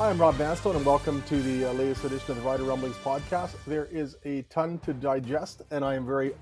[0.00, 2.96] Hi, I'm Rob Vanstone, and welcome to the uh, latest edition of the Rider Rumblings
[3.04, 3.50] podcast.
[3.66, 6.32] There is a ton to digest, and I am very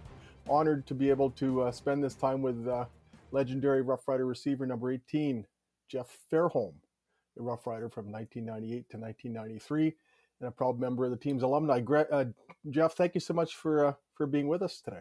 [0.49, 2.85] honored to be able to uh, spend this time with uh,
[3.33, 5.45] legendary Rough Rider receiver number 18,
[5.89, 6.75] Jeff Fairholm,
[7.37, 9.95] a Rough Rider from 1998 to 1993,
[10.41, 11.83] and a proud member of the team's alumni.
[12.13, 12.27] Uh,
[12.71, 15.01] Jeff, thank you so much for uh, for being with us today.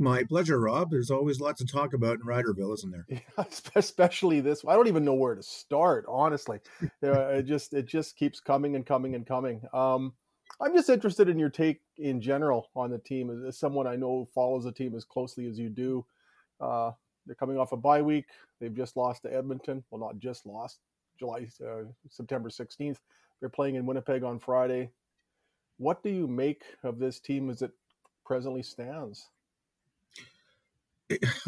[0.00, 0.90] My pleasure, Rob.
[0.90, 3.06] There's always lots to talk about in Riderville, isn't there?
[3.36, 3.44] Yeah,
[3.76, 4.64] especially this.
[4.66, 6.58] I don't even know where to start, honestly.
[7.02, 9.60] it just it just keeps coming and coming and coming.
[9.74, 10.14] Um,
[10.58, 13.44] I'm just interested in your take in general on the team.
[13.46, 16.06] As someone I know follows the team as closely as you do,
[16.62, 16.92] uh,
[17.26, 18.24] they're coming off a bye week.
[18.58, 19.84] They've just lost to Edmonton.
[19.90, 20.78] Well, not just lost.
[21.18, 23.00] July, uh, September 16th.
[23.40, 24.92] They're playing in Winnipeg on Friday.
[25.76, 27.72] What do you make of this team as it
[28.24, 29.28] presently stands?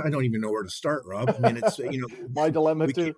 [0.05, 1.35] I don't even know where to start, Rob.
[1.37, 3.05] I mean, it's you know my dilemma too.
[3.05, 3.15] Came,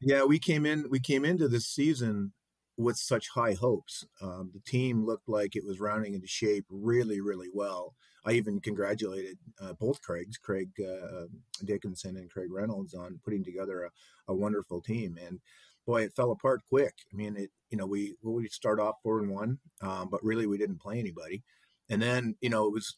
[0.00, 2.32] yeah, we came in we came into this season
[2.76, 4.06] with such high hopes.
[4.22, 7.94] Um, the team looked like it was rounding into shape really, really well.
[8.24, 11.26] I even congratulated uh, both Craigs, Craig uh,
[11.64, 13.90] Dickenson and Craig Reynolds, on putting together a,
[14.28, 15.18] a, wonderful team.
[15.24, 15.40] And
[15.86, 16.94] boy, it fell apart quick.
[17.12, 20.46] I mean, it you know we we start off four and one, um, but really
[20.46, 21.42] we didn't play anybody.
[21.88, 22.96] And then you know it was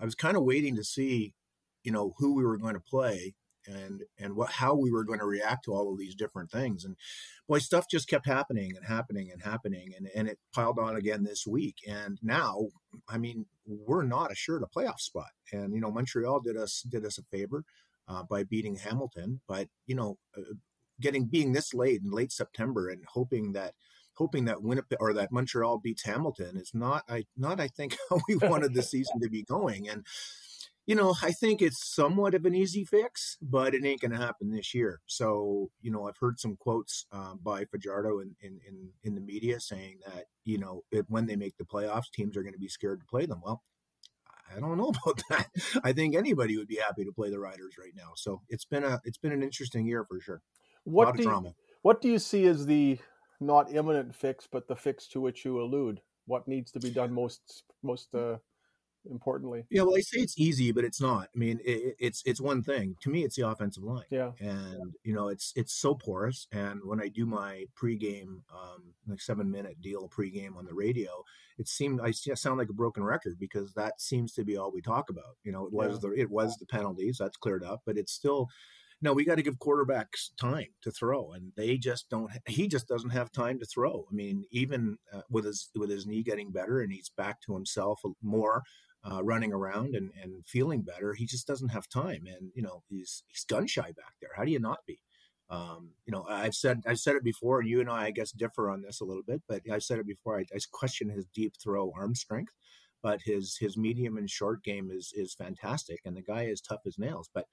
[0.00, 1.34] I was kind of waiting to see
[1.82, 3.34] you know who we were going to play
[3.68, 6.84] and and what how we were going to react to all of these different things.
[6.84, 6.96] And
[7.48, 11.24] boy stuff just kept happening and happening and happening and and it piled on again
[11.24, 11.76] this week.
[11.86, 12.68] And now
[13.08, 15.30] i mean we're not assured a playoff spot.
[15.52, 17.64] And you know montreal did us did us a favor
[18.08, 19.40] uh, by beating hamilton.
[19.46, 20.54] But you know uh,
[21.00, 23.74] getting being this late in late september and hoping that
[24.14, 28.18] hoping that Winnipeg or that Montreal beats Hamilton is not I not I think how
[28.28, 29.88] we wanted the season to be going.
[29.88, 30.04] And
[30.88, 34.16] you know, I think it's somewhat of an easy fix, but it ain't going to
[34.16, 35.00] happen this year.
[35.04, 39.20] So, you know, I've heard some quotes uh, by Fajardo in, in, in, in, the
[39.20, 42.58] media saying that, you know, it, when they make the playoffs, teams are going to
[42.58, 43.42] be scared to play them.
[43.44, 43.62] Well,
[44.50, 45.48] I don't know about that.
[45.84, 48.12] I think anybody would be happy to play the Riders right now.
[48.16, 50.40] So it's been a it's been an interesting year for sure.
[50.84, 52.98] What do you, what do you see as the
[53.40, 56.00] not imminent fix, but the fix to which you allude?
[56.24, 58.38] What needs to be done most most uh,
[59.10, 59.64] importantly.
[59.70, 61.28] Yeah, well, I say it's easy, but it's not.
[61.34, 62.96] I mean, it, it's it's one thing.
[63.02, 64.04] To me, it's the offensive line.
[64.10, 66.46] Yeah, and you know, it's it's so porous.
[66.52, 71.24] And when I do my pregame, um, like seven minute deal pregame on the radio,
[71.58, 74.82] it seemed I sound like a broken record because that seems to be all we
[74.82, 75.36] talk about.
[75.44, 76.10] You know, it was yeah.
[76.10, 78.48] the it was the penalties that's cleared up, but it's still
[79.00, 82.30] no, we got to give quarterbacks time to throw, and they just don't.
[82.46, 84.04] He just doesn't have time to throw.
[84.10, 87.54] I mean, even uh, with his with his knee getting better and he's back to
[87.54, 88.62] himself more,
[89.04, 91.14] uh, running around and, and feeling better.
[91.14, 94.30] He just doesn't have time, and you know he's he's gun shy back there.
[94.36, 95.00] How do you not be?
[95.50, 98.32] Um, you know, I've said I've said it before, and you and I, I guess,
[98.32, 99.42] differ on this a little bit.
[99.48, 100.38] But I've said it before.
[100.38, 102.52] I, I question his deep throw arm strength,
[103.02, 106.80] but his his medium and short game is is fantastic, and the guy is tough
[106.86, 107.30] as nails.
[107.32, 107.46] But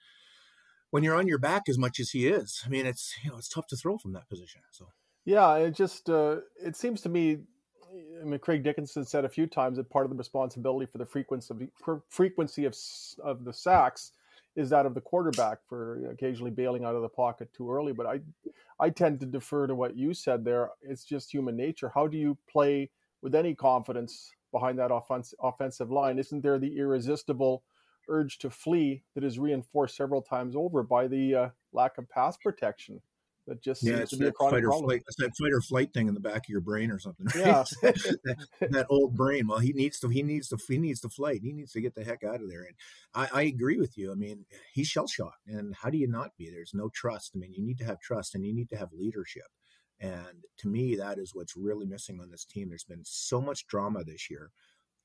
[0.89, 3.37] when you're on your back as much as he is, I mean, it's you know
[3.37, 4.61] it's tough to throw from that position.
[4.71, 4.89] So
[5.23, 7.39] yeah, it just uh, it seems to me
[8.21, 11.05] I mean, Craig Dickenson said a few times that part of the responsibility for the
[11.05, 12.75] frequency of frequency of
[13.23, 14.11] of the sacks
[14.55, 17.93] is that of the quarterback for occasionally bailing out of the pocket too early.
[17.93, 18.19] But I
[18.79, 20.71] I tend to defer to what you said there.
[20.81, 21.91] It's just human nature.
[21.93, 22.89] How do you play
[23.21, 26.19] with any confidence behind that offense, offensive line?
[26.19, 27.63] Isn't there the irresistible
[28.07, 32.37] urge to flee that is reinforced several times over by the uh, lack of pass
[32.37, 33.01] protection?
[33.47, 35.03] That just yeah, it's that fight or flight.
[35.07, 37.27] It's that fight or flight thing in the back of your brain or something.
[37.27, 37.45] Right?
[37.45, 39.47] Yeah, that, that, old brain.
[39.47, 40.09] Well, he needs to.
[40.09, 40.57] He needs to.
[40.67, 41.41] He needs to flight.
[41.43, 42.63] He needs to get the heck out of there.
[42.63, 42.75] And
[43.13, 44.11] I, I agree with you.
[44.11, 46.49] I mean, he's shell shocked, and how do you not be?
[46.49, 47.33] There's no trust.
[47.35, 49.47] I mean, you need to have trust, and you need to have leadership.
[49.99, 52.69] And to me, that is what's really missing on this team.
[52.69, 54.51] There's been so much drama this year.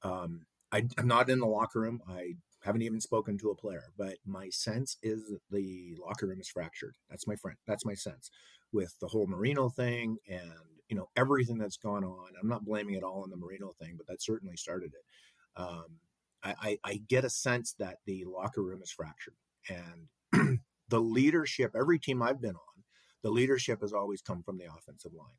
[0.03, 2.01] Um, I, I'm not in the locker room.
[2.09, 6.49] I haven't even spoken to a player, but my sense is the locker room is
[6.49, 6.95] fractured.
[7.09, 7.57] That's my friend.
[7.67, 8.31] That's my sense
[8.73, 10.53] with the whole Marino thing and
[10.89, 12.33] you know everything that's gone on.
[12.41, 15.61] I'm not blaming it all on the Marino thing, but that certainly started it.
[15.61, 15.99] Um,
[16.43, 19.35] I, I, I, get a sense that the locker room is fractured,
[19.69, 22.85] and the leadership, every team I've been on,
[23.23, 25.37] the leadership has always come from the offensive line.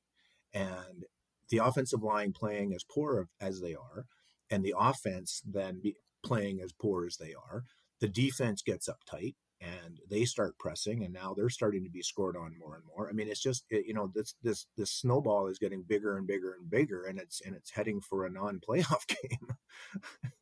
[0.53, 1.05] And
[1.49, 4.05] the offensive line playing as poor as they are,
[4.49, 5.81] and the offense then
[6.23, 7.63] playing as poor as they are,
[7.99, 12.35] the defense gets uptight and they start pressing and now they're starting to be scored
[12.35, 13.09] on more and more.
[13.09, 16.55] I mean it's just you know this this this snowball is getting bigger and bigger
[16.59, 19.55] and bigger and it's and it's heading for a non-playoff game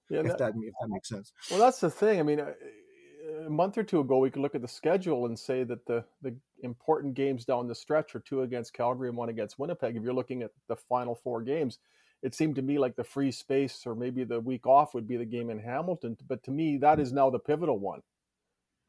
[0.09, 1.33] yeah, if that, that, if that makes sense.
[1.51, 2.53] Well that's the thing i mean uh,
[3.45, 6.03] a month or two ago, we could look at the schedule and say that the
[6.21, 9.95] the important games down the stretch are two against Calgary and one against Winnipeg.
[9.95, 11.79] If you're looking at the final four games,
[12.21, 15.18] it seemed to me like the free space or maybe the week off would be
[15.18, 16.18] the game in Hamilton.
[16.27, 17.01] But to me, that mm.
[17.01, 18.01] is now the pivotal one.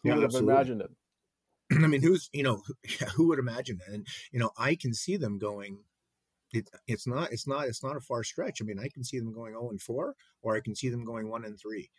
[0.02, 0.54] Who yeah, would have absolutely.
[0.54, 0.90] imagined it?
[1.84, 2.62] I mean, who's you know,
[3.14, 3.94] who would imagine that?
[3.94, 5.78] And you know, I can see them going.
[6.52, 8.60] It, it's not it's not it's not a far stretch.
[8.60, 10.88] I mean, I can see them going zero oh and four, or I can see
[10.88, 11.90] them going one and three.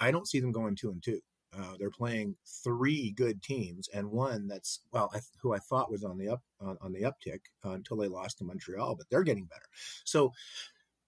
[0.00, 1.20] I don't see them going two and two.
[1.56, 6.04] Uh, they're playing three good teams and one that's well, I, who I thought was
[6.04, 9.22] on the up on, on the uptick uh, until they lost to Montreal, but they're
[9.22, 9.66] getting better.
[10.04, 10.32] So,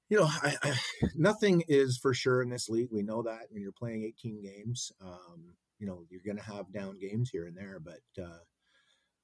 [0.08, 0.75] you know, I, I,
[1.14, 2.88] nothing is for sure in this league.
[2.93, 6.72] We know that when you're playing 18 games, um, you know, you're going to have
[6.72, 8.38] down games here and there, but uh,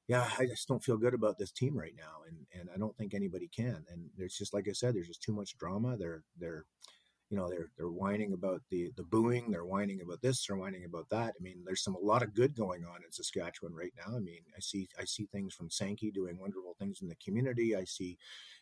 [0.09, 2.97] yeah, I just don't feel good about this team right now, and and I don't
[2.97, 3.85] think anybody can.
[3.91, 5.97] And there's just like I said, there's just too much drama.
[5.97, 6.67] They're they're
[7.33, 10.85] you know they're they're whining about the the booing they're whining about this they're whining
[10.85, 11.33] about that.
[11.41, 14.15] I mean there's some a lot of good going on in saskatchewan right now.
[14.15, 17.75] I mean i see i see things from sankey doing wonderful things in the community.
[17.75, 18.19] I see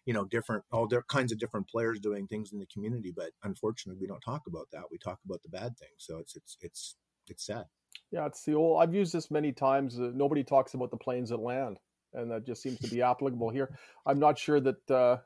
[0.07, 4.01] you know different all kinds of different players doing things in the community but unfortunately
[4.01, 4.85] we don't talk about that.
[4.89, 5.97] We talk about the bad things.
[5.99, 6.97] So it's it's it's
[7.27, 7.65] it's sad.
[8.13, 11.31] Yeah it's the old i've used this many times uh, nobody talks about the planes
[11.31, 11.79] that land
[12.13, 13.77] and that just seems to be applicable here.
[14.07, 15.19] I'm not sure that uh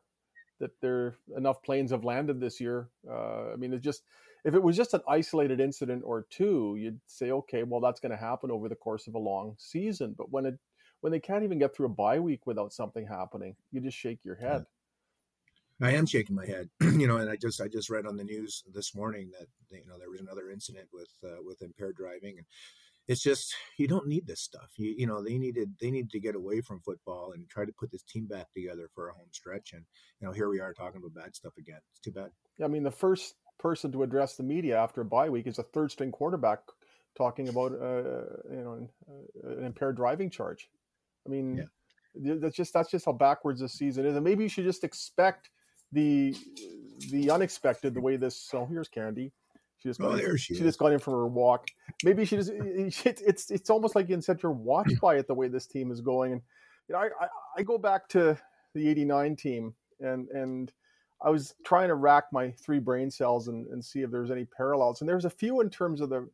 [0.61, 2.89] that there enough planes have landed this year.
[3.09, 4.03] Uh, I mean, it's just
[4.45, 8.13] if it was just an isolated incident or two, you'd say, okay, well, that's going
[8.13, 10.15] to happen over the course of a long season.
[10.17, 10.59] But when it
[11.01, 14.21] when they can't even get through a bye week without something happening, you just shake
[14.25, 14.65] your head.
[15.83, 18.25] I am shaking my head, you know, and I just I just read on the
[18.25, 22.39] news this morning that you know there was another incident with uh, with impaired driving,
[22.39, 22.47] and
[23.07, 24.71] it's just you don't need this stuff.
[24.77, 27.73] You you know they needed they needed to get away from football and try to
[27.73, 29.73] put this team back together for a home stretch.
[29.73, 29.85] And
[30.21, 31.81] you know here we are talking about bad stuff again.
[31.91, 32.31] It's too bad.
[32.63, 35.63] I mean the first person to address the media after a bye week is a
[35.63, 36.61] third string quarterback
[37.17, 38.89] talking about uh, you know
[39.45, 40.69] an impaired driving charge.
[41.27, 41.67] I mean
[42.15, 42.35] yeah.
[42.41, 44.15] that's just that's just how backwards this season is.
[44.15, 45.51] And maybe you should just expect
[45.93, 46.35] the
[47.11, 48.37] the unexpected the way this.
[48.37, 49.33] So here's Candy
[49.85, 51.69] she just got oh, in, she, she just got in from her walk.
[52.05, 55.35] Maybe she just it's it's almost like you can set your watch by it the
[55.35, 56.33] way this team is going.
[56.33, 56.41] And
[56.89, 57.29] you know, I, I,
[57.59, 58.39] I go back to
[58.75, 60.73] the '89 team and and
[61.23, 64.47] I was trying to rack my three brain cells and, and see if there's any
[64.47, 65.01] parallels.
[65.03, 66.27] And there's a few in terms of the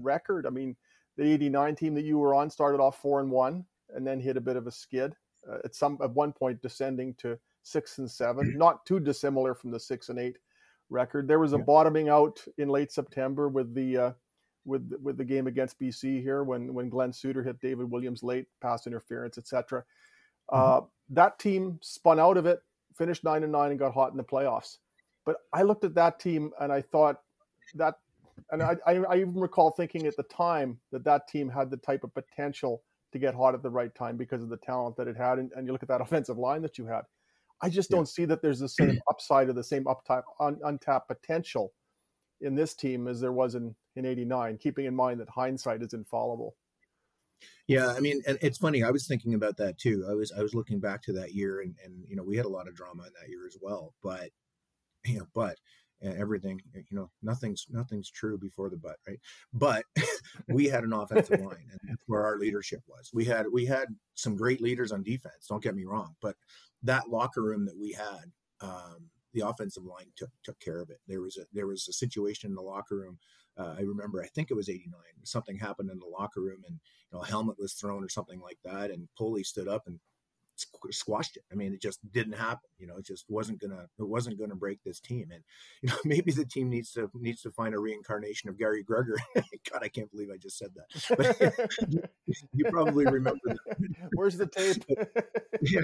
[0.00, 0.44] record.
[0.44, 0.74] I mean,
[1.16, 3.64] the '89 team that you were on started off four and one
[3.94, 5.14] and then hit a bit of a skid
[5.48, 9.70] uh, at some at one point descending to six and seven, not too dissimilar from
[9.70, 10.38] the six and eight
[10.90, 11.28] record.
[11.28, 11.64] There was a yeah.
[11.64, 14.12] bottoming out in late September with the uh,
[14.64, 18.46] with with the game against BC here when when Glen Suitor hit David Williams late,
[18.60, 19.84] pass interference, etc.
[20.50, 20.84] Mm-hmm.
[20.84, 22.60] Uh, that team spun out of it,
[22.96, 24.78] finished nine and nine, and got hot in the playoffs.
[25.24, 27.20] But I looked at that team and I thought
[27.74, 27.96] that,
[28.52, 31.76] and I, I, I even recall thinking at the time that that team had the
[31.78, 32.82] type of potential
[33.12, 35.38] to get hot at the right time because of the talent that it had.
[35.38, 37.02] And, and you look at that offensive line that you had.
[37.62, 41.08] I just don't see that there's the same upside or the same uptime, un, untapped
[41.08, 41.72] potential
[42.40, 44.58] in this team as there was in in '89.
[44.58, 46.56] Keeping in mind that hindsight is infallible.
[47.66, 48.82] Yeah, I mean, and it's funny.
[48.82, 50.06] I was thinking about that too.
[50.08, 52.46] I was I was looking back to that year, and and you know we had
[52.46, 53.94] a lot of drama in that year as well.
[54.02, 54.30] But
[55.04, 55.58] you know, but
[56.02, 59.20] and everything you know nothing's nothing's true before the but right
[59.54, 59.82] but
[60.48, 63.88] we had an offensive line and that's where our leadership was we had we had
[64.14, 66.36] some great leaders on defense don't get me wrong but
[66.82, 70.98] that locker room that we had, um, the offensive line took took care of it.
[71.06, 73.18] There was a there was a situation in the locker room.
[73.58, 74.98] Uh, I remember, I think it was '89.
[75.24, 76.78] Something happened in the locker room, and
[77.10, 78.90] you know, a helmet was thrown or something like that.
[78.90, 79.98] And Poley stood up and
[80.90, 81.44] squashed it.
[81.52, 82.68] I mean, it just didn't happen.
[82.78, 85.28] You know, it just wasn't gonna it wasn't gonna break this team.
[85.32, 85.42] And
[85.82, 89.16] you know, maybe the team needs to needs to find a reincarnation of Gary Gregor.
[89.34, 90.86] God, I can't believe I just said that.
[91.16, 91.92] But
[92.26, 93.40] you, you probably remember.
[93.44, 93.78] That.
[94.14, 94.84] Where's the tape?
[95.62, 95.80] yeah,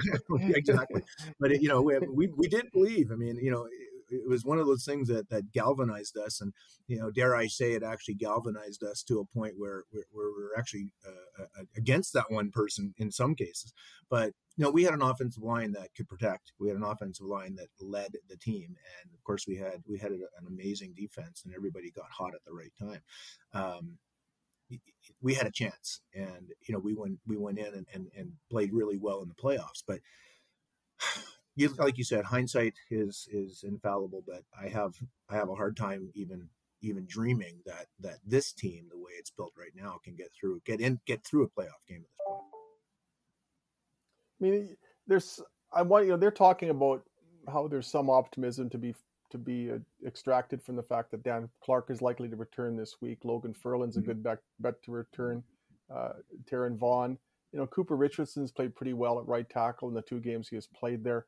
[0.55, 1.01] exactly.
[1.39, 3.11] But it, you know, we, we we did believe.
[3.11, 3.67] I mean, you know,
[4.09, 6.53] it was one of those things that that galvanized us, and
[6.87, 10.57] you know, dare I say, it actually galvanized us to a point where where, we're
[10.57, 13.73] actually uh, uh, against that one person in some cases.
[14.09, 16.53] But you know, we had an offensive line that could protect.
[16.59, 19.97] We had an offensive line that led the team, and of course, we had we
[19.97, 23.01] had an amazing defense, and everybody got hot at the right time.
[23.53, 23.97] Um,
[25.21, 28.33] we had a chance, and you know we went we went in and, and, and
[28.49, 29.83] played really well in the playoffs.
[29.85, 29.99] But
[31.55, 34.23] you, like you said, hindsight is is infallible.
[34.25, 34.93] But I have
[35.29, 36.49] I have a hard time even
[36.81, 40.61] even dreaming that that this team, the way it's built right now, can get through
[40.65, 42.43] get in get through a playoff game at this point.
[44.41, 45.39] I mean, there's
[45.71, 47.03] I want you know they're talking about
[47.51, 48.95] how there's some optimism to be
[49.31, 52.97] to be uh, extracted from the fact that Dan Clark is likely to return this
[53.01, 53.19] week.
[53.23, 54.11] Logan Ferland's mm-hmm.
[54.11, 55.43] a good bet, bet to return.
[55.93, 56.13] Uh,
[56.49, 57.17] Darren Vaughn,
[57.51, 60.55] you know, Cooper Richardson's played pretty well at right tackle in the two games he
[60.55, 61.25] has played there.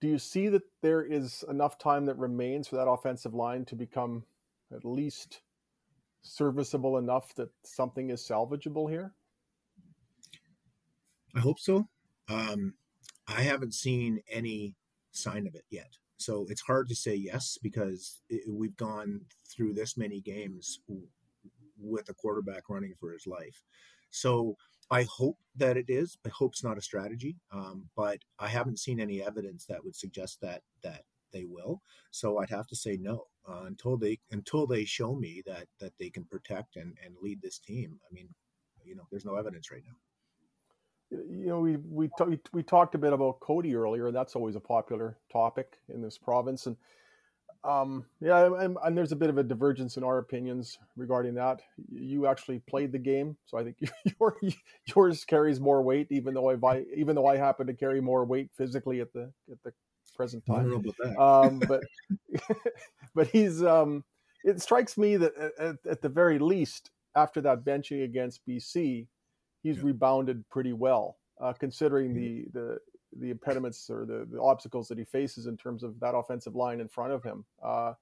[0.00, 3.76] Do you see that there is enough time that remains for that offensive line to
[3.76, 4.24] become
[4.74, 5.42] at least
[6.22, 9.12] serviceable enough that something is salvageable here?
[11.36, 11.86] I hope so.
[12.28, 12.74] Um,
[13.28, 14.74] I haven't seen any
[15.12, 15.90] sign of it yet.
[16.16, 20.80] So it's hard to say yes because it, we've gone through this many games
[21.78, 23.62] with a quarterback running for his life.
[24.10, 24.56] So
[24.90, 26.18] I hope that it is.
[26.26, 29.94] I hope it's not a strategy, um, but I haven't seen any evidence that would
[29.94, 31.82] suggest that that they will.
[32.10, 35.92] So I'd have to say no uh, until they until they show me that that
[35.98, 38.00] they can protect and and lead this team.
[38.10, 38.28] I mean,
[38.84, 39.96] you know, there's no evidence right now
[41.10, 44.54] you know, we we t- we talked a bit about Cody earlier, and that's always
[44.54, 46.66] a popular topic in this province.
[46.66, 46.76] And
[47.62, 51.60] um, yeah, and, and, there's a bit of a divergence in our opinions regarding that.
[51.90, 53.76] You actually played the game, so I think
[54.20, 54.36] your,
[54.86, 58.48] yours carries more weight, even though I even though I happen to carry more weight
[58.56, 59.72] physically at the at the
[60.16, 60.82] present time.
[61.18, 61.82] Um, but
[63.14, 64.04] but he's um,
[64.42, 69.06] it strikes me that at, at the very least, after that benching against BC,
[69.62, 69.82] he's yeah.
[69.82, 72.58] rebounded pretty well, uh, considering mm-hmm.
[72.58, 72.78] the
[73.18, 76.80] the impediments or the, the obstacles that he faces in terms of that offensive line
[76.80, 77.44] in front of him.
[77.62, 77.94] Uh,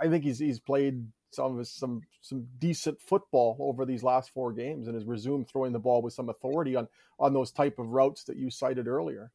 [0.00, 4.52] I think he's he's played some of some some decent football over these last four
[4.52, 6.88] games and has resumed throwing the ball with some authority on
[7.18, 9.30] on those type of routes that you cited earlier.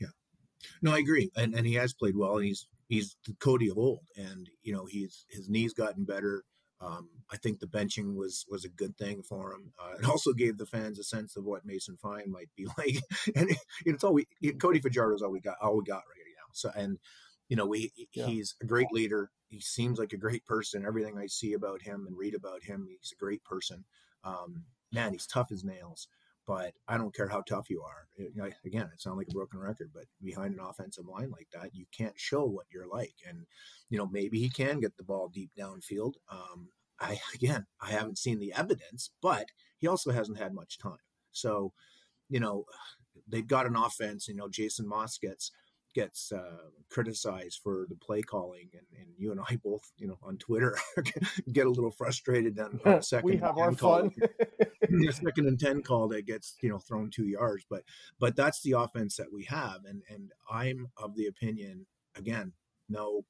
[0.00, 0.08] Yeah,
[0.82, 3.78] no, I agree, and and he has played well, and he's he's the Cody of
[3.78, 6.44] old, and you know he's his knees gotten better.
[6.80, 9.72] Um, I think the benching was was a good thing for him.
[9.78, 12.96] Uh, it also gave the fans a sense of what Mason Fine might be like,
[13.34, 14.26] and it, it's all we
[14.60, 16.52] Cody Fajardo is all we got all we got right now.
[16.52, 16.98] So and
[17.48, 18.26] you know we yeah.
[18.26, 19.30] he's a great leader.
[19.48, 20.84] He seems like a great person.
[20.84, 23.84] Everything I see about him and read about him, he's a great person.
[24.24, 26.08] Um, man, he's tough as nails.
[26.46, 28.06] But I don't care how tough you are.
[28.16, 28.32] It,
[28.64, 31.86] again, it sounds like a broken record, but behind an offensive line like that, you
[31.96, 33.14] can't show what you're like.
[33.28, 33.46] And
[33.90, 36.14] you know, maybe he can get the ball deep downfield.
[36.30, 36.68] Um,
[37.00, 39.46] I again, I haven't seen the evidence, but
[39.78, 40.98] he also hasn't had much time.
[41.32, 41.72] So,
[42.28, 42.64] you know,
[43.28, 44.28] they've got an offense.
[44.28, 45.18] You know, Jason Maas
[45.96, 50.18] gets uh, criticized for the play calling, and, and you and I both, you know,
[50.22, 50.76] on Twitter
[51.52, 53.28] get a little frustrated on, on second.
[53.28, 54.12] we have our fun.
[54.88, 57.82] the second and ten call that gets you know thrown two yards, but
[58.20, 62.52] but that's the offense that we have, and and I'm of the opinion again,
[62.88, 63.24] no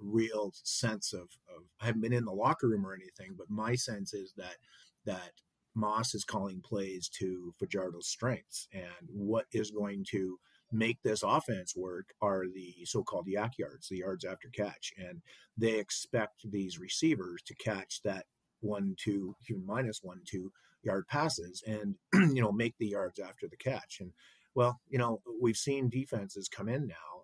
[0.00, 3.74] real sense of, of I haven't been in the locker room or anything, but my
[3.74, 4.56] sense is that
[5.04, 5.32] that
[5.74, 10.38] Maas is calling plays to Fajardo's strengths and what is going to
[10.72, 15.22] make this offense work are the so-called yak yards, the yards after catch, and
[15.56, 18.26] they expect these receivers to catch that
[18.60, 19.34] one, two,
[19.64, 21.94] minus one, two yard passes, and
[22.34, 23.98] you know make the yards after the catch.
[24.00, 24.12] And
[24.54, 27.18] well, you know we've seen defenses come in now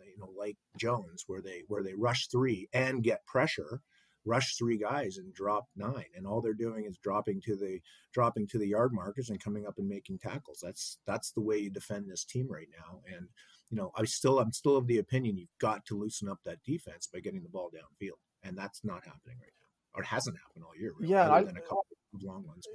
[0.00, 3.80] uh, you know, like Jones, where they where they rush three and get pressure,
[4.24, 7.80] rush three guys and drop nine, and all they're doing is dropping to the
[8.12, 10.60] dropping to the yard markers and coming up and making tackles.
[10.62, 13.00] That's that's the way you defend this team right now.
[13.14, 13.28] And
[13.70, 16.62] you know, I still I'm still of the opinion you've got to loosen up that
[16.64, 20.36] defense by getting the ball downfield, and that's not happening right now, or it hasn't
[20.36, 20.92] happened all year.
[20.98, 22.66] Really, yeah, I, than a couple of long ones.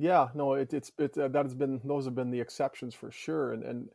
[0.00, 3.10] Yeah, no, it, it's it, uh, that has been those have been the exceptions for
[3.10, 3.88] sure, and and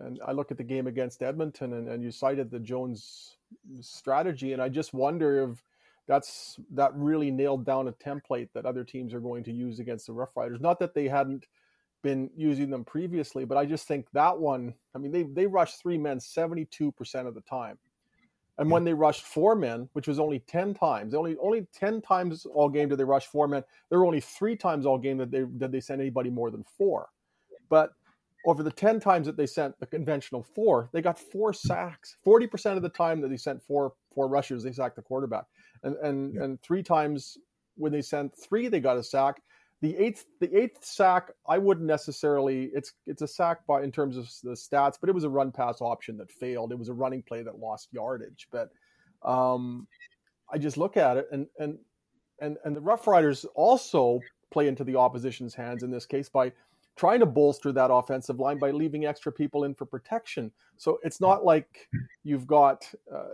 [0.00, 3.36] and I look at the game against Edmonton, and, and you cited the Jones
[3.80, 5.62] strategy, and I just wonder if
[6.06, 10.06] that's that really nailed down a template that other teams are going to use against
[10.06, 10.60] the Rough Riders.
[10.60, 11.46] Not that they hadn't
[12.02, 14.72] been using them previously, but I just think that one.
[14.94, 17.76] I mean, they they rushed three men seventy two percent of the time,
[18.56, 22.46] and when they rushed four men, which was only ten times, only only ten times
[22.46, 23.62] all game did they rush four men.
[23.90, 26.64] There were only three times all game that they that they sent anybody more than
[26.64, 27.08] four.
[27.68, 27.92] But
[28.46, 32.16] over the 10 times that they sent the conventional four, they got four sacks.
[32.24, 35.44] 40% of the time that they sent four four rushers, they sacked the quarterback.
[35.82, 36.44] And and yeah.
[36.44, 37.38] and three times
[37.76, 39.42] when they sent three, they got a sack.
[39.80, 44.16] The eighth the eighth sack, I wouldn't necessarily it's it's a sack by in terms
[44.16, 46.72] of the stats, but it was a run pass option that failed.
[46.72, 48.48] It was a running play that lost yardage.
[48.50, 48.70] But
[49.22, 49.86] um
[50.52, 51.78] I just look at it and and
[52.40, 56.52] and and the Rough Riders also play into the opposition's hands in this case by
[56.98, 60.50] trying to bolster that offensive line by leaving extra people in for protection.
[60.76, 61.88] So it's not like
[62.24, 63.28] you've got uh,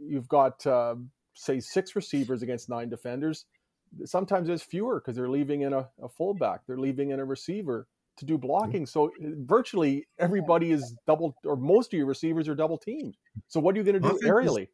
[0.00, 0.96] you've got uh,
[1.34, 3.44] say six receivers against nine defenders.
[4.04, 7.86] Sometimes there's fewer because they're leaving in a, a, fullback, they're leaving in a receiver
[8.16, 8.86] to do blocking.
[8.86, 13.16] So uh, virtually everybody is double, or most of your receivers are double teamed.
[13.46, 14.68] So what are you going to do offenses, aerially?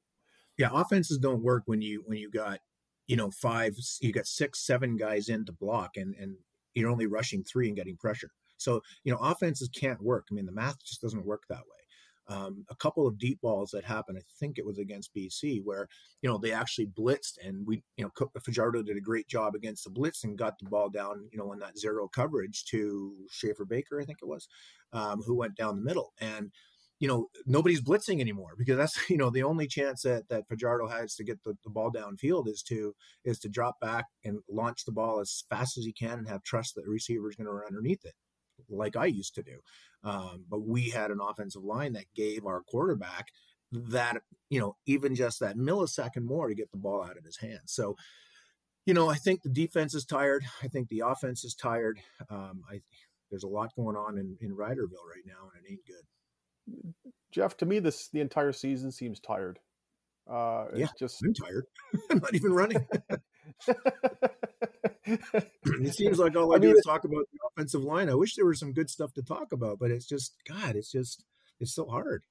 [0.57, 2.61] Yeah, offenses don't work when you when you got
[3.09, 6.37] you know five, you got six, seven guys in to block, and and
[6.75, 8.31] you're only rushing three and getting pressure.
[8.57, 10.27] So, you know, offenses can't work.
[10.31, 12.37] I mean, the math just doesn't work that way.
[12.37, 15.89] Um, a couple of deep balls that happened, I think it was against BC, where,
[16.23, 19.83] you know, they actually blitzed and we, you know, Fajardo did a great job against
[19.83, 24.01] the blitz and got the ball down, you know, in that zero coverage to Schaffer-Baker,
[24.01, 24.47] I think it was,
[24.93, 26.13] um, who went down the middle.
[26.21, 26.53] And,
[27.01, 30.87] you know, nobody's blitzing anymore because that's, you know, the only chance that, that Fajardo
[30.87, 34.85] has to get the, the ball downfield is to, is to drop back and launch
[34.85, 37.47] the ball as fast as he can and have trust that the receiver is going
[37.47, 38.15] to run underneath it
[38.69, 39.61] like I used to do.
[40.05, 43.29] Um, but we had an offensive line that gave our quarterback
[43.73, 44.19] that,
[44.51, 47.73] you know, even just that millisecond more to get the ball out of his hands.
[47.73, 47.97] So,
[48.85, 50.45] you know, I think the defense is tired.
[50.63, 52.01] I think the offense is tired.
[52.29, 52.81] Um, I
[53.31, 56.05] there's a lot going on in, in Riderville right now, and it ain't good.
[57.33, 59.59] Jeff, to me, this the entire season seems tired.
[60.31, 61.67] Uh, yeah, just I'm tired.
[62.11, 62.87] I'm not even running.
[65.07, 68.09] it seems like all I, I do mean, is talk about the offensive line.
[68.09, 70.77] I wish there was some good stuff to talk about, but it's just God.
[70.77, 71.25] It's just
[71.59, 72.25] it's so hard.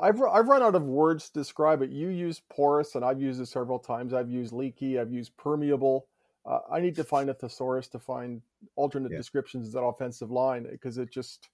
[0.00, 1.90] I've I've run out of words to describe it.
[1.90, 4.12] You use porous, and I've used it several times.
[4.12, 4.98] I've used leaky.
[4.98, 6.06] I've used permeable.
[6.46, 8.42] Uh, I need to find a thesaurus to find
[8.76, 9.18] alternate yeah.
[9.18, 11.48] descriptions of that offensive line because it just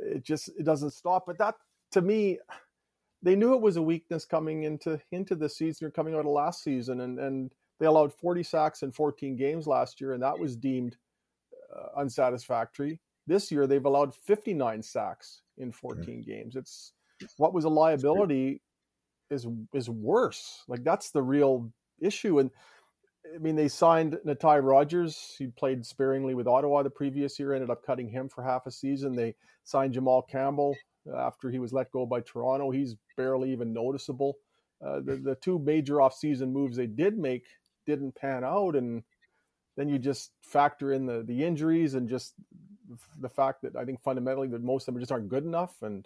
[0.00, 1.24] it just it doesn't stop.
[1.26, 1.54] But that
[1.92, 2.38] to me,
[3.22, 6.26] they knew it was a weakness coming into into the season or coming out of
[6.26, 10.38] last season, and and they allowed 40 sacks in 14 games last year, and that
[10.38, 10.96] was deemed
[11.74, 13.00] uh, unsatisfactory.
[13.26, 16.56] This year, they've allowed 59 sacks in 14 games.
[16.56, 16.92] It's
[17.36, 18.60] what was a liability
[19.30, 20.62] is is worse.
[20.68, 22.38] Like that's the real issue.
[22.38, 22.50] And
[23.34, 25.34] I mean, they signed Natai Rogers.
[25.38, 27.54] He played sparingly with Ottawa the previous year.
[27.54, 29.14] Ended up cutting him for half a season.
[29.14, 30.76] They signed Jamal Campbell
[31.16, 32.70] after he was let go by Toronto.
[32.70, 34.36] He's barely even noticeable.
[34.84, 37.44] Uh, the the two major offseason moves they did make
[37.86, 39.02] didn't pan out and
[39.76, 42.34] then you just factor in the the injuries and just
[43.20, 46.04] the fact that I think fundamentally that most of them just aren't good enough and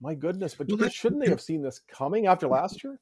[0.00, 2.98] my goodness but well, shouldn't they have seen this coming after last year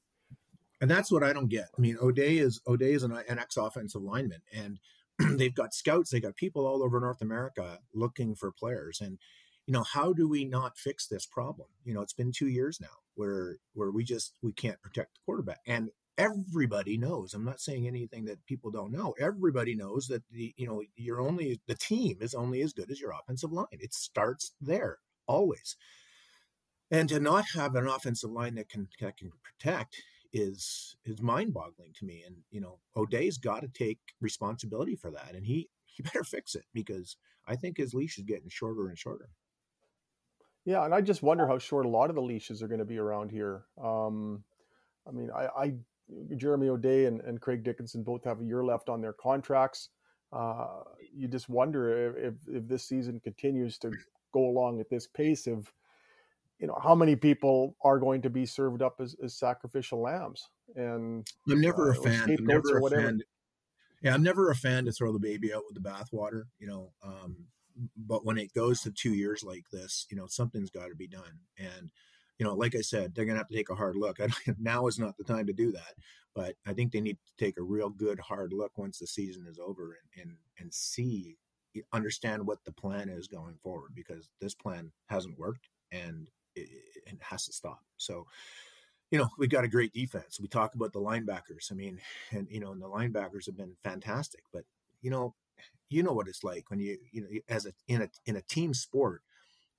[0.81, 1.69] and that's what I don't get.
[1.77, 4.79] I mean O'Day is O'Day is an, an ex offensive lineman and
[5.39, 9.01] they've got scouts they've got people all over North America looking for players.
[9.01, 9.19] And
[9.67, 11.69] you know how do we not fix this problem?
[11.85, 15.21] You know it's been two years now where where we just we can't protect the
[15.25, 15.61] quarterback.
[15.67, 20.53] And everybody knows i'm not saying anything that people don't know everybody knows that the
[20.59, 23.67] you know you're only the team is only as good as your offensive line.
[23.71, 24.99] It starts there
[25.31, 25.77] always.
[26.91, 31.53] And to not have an offensive line that can that can protect is is mind
[31.53, 35.69] boggling to me and you know o'day's got to take responsibility for that and he
[35.87, 37.17] he better fix it because
[37.49, 39.29] i think his leash is getting shorter and shorter
[40.65, 42.85] yeah and i just wonder how short a lot of the leashes are going to
[42.85, 44.45] be around here um
[45.07, 45.75] I mean, I, I
[46.37, 49.91] Jeremy O'Day and, and Craig Dickenson both have a year left on their contracts.
[50.33, 53.91] Uh, you just wonder if, if this season continues to
[54.33, 55.73] go along at this pace of,
[56.61, 60.47] you know, how many people are going to be served up as, as sacrificial lambs.
[60.77, 62.37] And I'm never uh, a fan.
[62.39, 63.23] I'm never a fan.
[64.03, 66.45] Yeah, I'm never a fan to throw the baby out with the bathwater.
[66.59, 67.47] You know, um,
[67.97, 71.09] but when it goes to two years like this, you know, something's got to be
[71.09, 71.41] done.
[71.59, 71.91] And
[72.39, 74.19] you know, like I said, they're going to have to take a hard look.
[74.59, 75.95] now is not the time to do that,
[76.35, 79.47] but I think they need to take a real good hard look once the season
[79.49, 81.39] is over and and and see,
[81.95, 86.69] understand what the plan is going forward because this plan hasn't worked and it,
[87.07, 87.81] it has to stop.
[87.97, 88.27] So,
[89.11, 90.39] you know, we've got a great defense.
[90.41, 91.71] We talk about the linebackers.
[91.71, 92.01] I mean,
[92.33, 94.65] and you know, and the linebackers have been fantastic, but
[95.03, 95.35] you know,
[95.89, 98.43] you know what it's like when you you know as a in a in a
[98.43, 99.23] team sport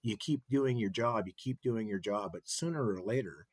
[0.04, 3.46] you keep doing your job, you keep doing your job, but sooner or later,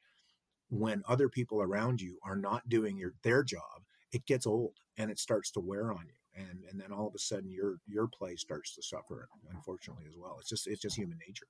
[0.71, 5.11] when other people around you are not doing your their job, it gets old and
[5.11, 6.43] it starts to wear on you.
[6.43, 10.17] And and then all of a sudden your your play starts to suffer, unfortunately, as
[10.17, 10.37] well.
[10.41, 11.47] It's just it's just human nature.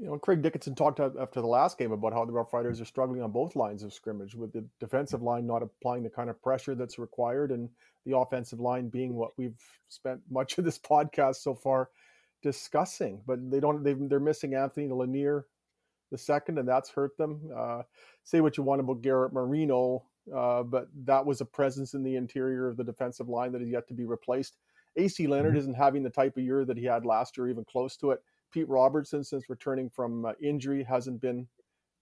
[0.00, 2.86] You know, Craig Dickenson talked after the last game about how the Rough Riders are
[2.86, 6.42] struggling on both lines of scrimmage, with the defensive line not applying the kind of
[6.42, 7.68] pressure that's required, and
[8.06, 11.90] the offensive line being what we've spent much of this podcast so far
[12.42, 13.84] discussing, but they don't.
[13.84, 15.44] They, they're missing Anthony Lanier
[16.10, 17.50] the second, and that's hurt them.
[17.54, 17.82] Uh,
[18.24, 22.16] say what you want about Garrett Marino, uh, but that was a presence in the
[22.16, 24.56] interior of the defensive line that is yet to be replaced.
[24.96, 25.58] AC Leonard mm-hmm.
[25.58, 28.22] isn't having the type of year that he had last year, even close to it.
[28.50, 31.46] Pete Robertson, since returning from uh, injury, hasn't been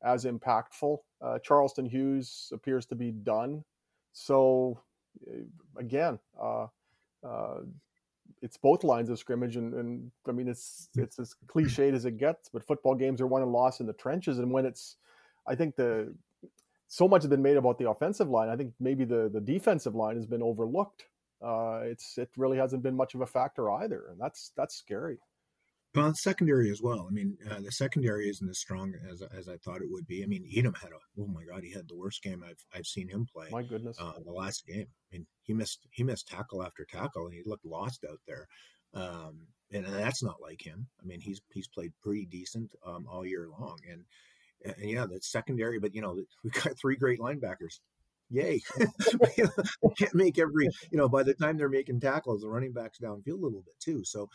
[0.03, 0.99] as impactful.
[1.21, 3.65] Uh, Charleston Hughes appears to be done.
[4.13, 4.81] So,
[5.29, 5.43] uh,
[5.77, 6.67] again, uh,
[7.27, 7.61] uh,
[8.43, 12.19] it's both lines of scrimmage, and, and I mean it's it's as cliched as it
[12.19, 12.49] gets.
[12.49, 14.97] But football games are won and lost in the trenches, and when it's,
[15.47, 16.15] I think the
[16.89, 18.49] so much has been made about the offensive line.
[18.49, 21.05] I think maybe the the defensive line has been overlooked.
[21.43, 25.19] Uh, it's it really hasn't been much of a factor either, and that's that's scary.
[25.95, 27.07] Well, secondary as well.
[27.09, 30.23] I mean, uh, the secondary isn't as strong as as I thought it would be.
[30.23, 32.87] I mean, Edem had a oh my god, he had the worst game I've I've
[32.87, 33.49] seen him play.
[33.51, 34.87] My goodness, uh, the last game.
[34.87, 38.47] I mean, he missed he missed tackle after tackle, and he looked lost out there.
[38.95, 40.87] Um, and, and, that's not like him.
[41.03, 44.05] I mean, he's he's played pretty decent um, all year long, and,
[44.65, 45.79] and yeah, the secondary.
[45.79, 47.81] But you know, we got three great linebackers.
[48.31, 48.61] Yay!
[49.99, 51.09] can't make every you know.
[51.09, 54.05] By the time they're making tackles, the running backs downfield a little bit too.
[54.05, 54.29] So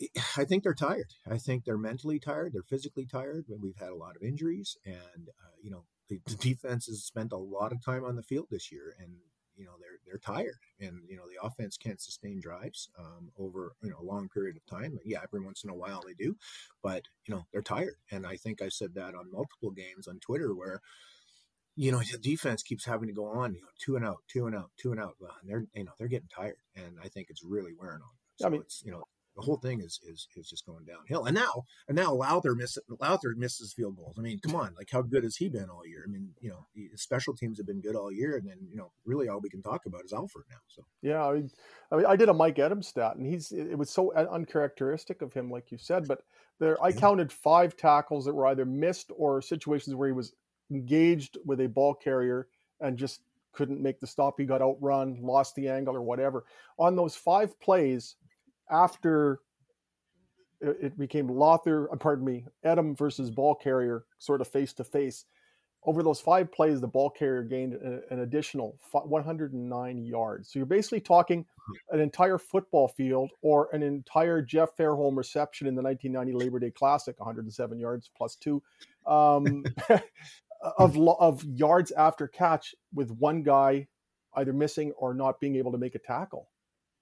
[0.36, 1.14] I think they're tired.
[1.30, 2.52] I think they're mentally tired.
[2.52, 3.46] They're physically tired.
[3.60, 7.32] We've had a lot of injuries, and uh, you know the, the, defense has spent
[7.32, 9.12] a lot of time on the field this year, and
[9.56, 13.72] you know they're they're tired, and you know the offense can't sustain drives um, over
[13.82, 14.98] you know a long period of time.
[15.04, 16.36] Yeah, every once in a while they do,
[16.82, 20.18] but you know they're tired, and I think I said that on multiple games on
[20.20, 20.80] Twitter where
[21.76, 24.46] you know the defense keeps having to go on, you know, two and out, two
[24.46, 27.28] and out, two and out, and they're you know they're getting tired, and I think
[27.30, 28.08] it's really wearing on.
[28.08, 28.08] Them.
[28.36, 29.04] So I mean, it's you know
[29.40, 31.24] the whole thing is is is just going downhill.
[31.24, 34.16] And now and now Lauther misses Lauther misses field goals.
[34.18, 36.04] I mean, come on, like how good has he been all year?
[36.06, 38.92] I mean, you know, special teams have been good all year, and then you know,
[39.04, 40.58] really all we can talk about is Alford now.
[40.68, 41.50] So yeah, I mean,
[41.90, 45.32] I, mean, I did a Mike Edem stat, and he's it was so uncharacteristic of
[45.32, 46.06] him, like you said.
[46.06, 46.20] But
[46.58, 47.00] there, I yeah.
[47.00, 50.34] counted five tackles that were either missed or situations where he was
[50.70, 52.46] engaged with a ball carrier
[52.80, 53.22] and just
[53.52, 54.34] couldn't make the stop.
[54.38, 56.44] He got outrun, lost the angle, or whatever.
[56.78, 58.16] On those five plays
[58.70, 59.40] after
[60.60, 65.24] it became Lauther, uh, pardon me, Edem versus ball carrier, sort of face to face.
[65.84, 70.52] Over those five plays, the ball carrier gained an additional 109 yards.
[70.52, 71.46] So you're basically talking
[71.88, 76.70] an entire football field or an entire Jeff Fairholm reception in the 1990 Labor Day
[76.70, 78.62] Classic, 107 yards plus two,
[79.06, 79.64] um,
[80.78, 83.86] of of yards after catch with one guy
[84.34, 86.50] either missing or not being able to make a tackle.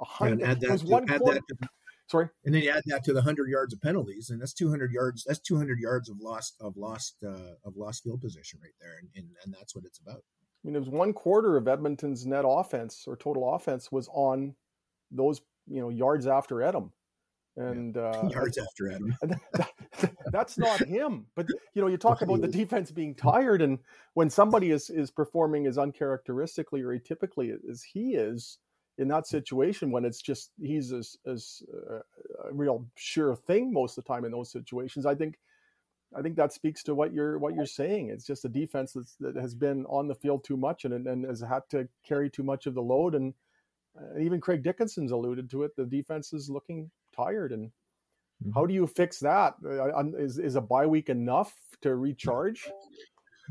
[0.00, 0.42] A hundred.
[0.42, 1.68] Add that, to, add that to,
[2.08, 2.28] sorry.
[2.44, 4.92] And then you add that to the hundred yards of penalties, and that's two hundred
[4.92, 5.24] yards.
[5.24, 8.98] That's two hundred yards of lost of lost uh, of lost field position right there,
[9.00, 10.18] and, and and that's what it's about.
[10.18, 14.54] I mean, it was one quarter of Edmonton's net offense or total offense was on
[15.10, 16.92] those you know yards after Edem
[17.56, 19.14] and uh, yards after Adam.
[19.22, 21.26] that, that's not him.
[21.34, 23.78] But you know, you talk about the defense being tired, and
[24.14, 28.58] when somebody is is performing as uncharacteristically or atypically as he is,
[28.98, 32.00] in that situation when it's just he's as, as uh,
[32.48, 35.38] a real sure thing most of the time in those situations i think
[36.16, 38.08] i think that speaks to what you're what you're saying.
[38.08, 41.24] It's just a defense that's, that has been on the field too much and, and
[41.24, 43.34] has had to carry too much of the load and
[43.98, 48.52] uh, even craig dickenson's alluded to it the defense is looking tired and mm-hmm.
[48.52, 49.54] how do you fix that?
[49.64, 52.70] Uh, is, is a bye week enough to recharge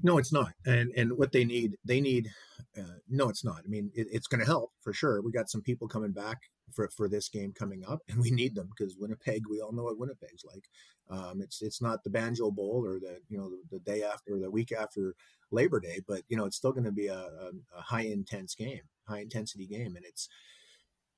[0.03, 0.53] no, it's not.
[0.65, 2.29] And and what they need, they need.
[2.77, 3.61] Uh, no, it's not.
[3.65, 5.21] I mean, it, it's going to help for sure.
[5.21, 6.37] We got some people coming back
[6.73, 9.43] for for this game coming up, and we need them because Winnipeg.
[9.49, 10.69] We all know what Winnipeg's like.
[11.09, 14.35] Um, it's it's not the Banjo Bowl or the you know the, the day after
[14.35, 15.15] or the week after
[15.51, 18.55] Labor Day, but you know it's still going to be a, a, a high intense
[18.55, 20.27] game, high intensity game, and it's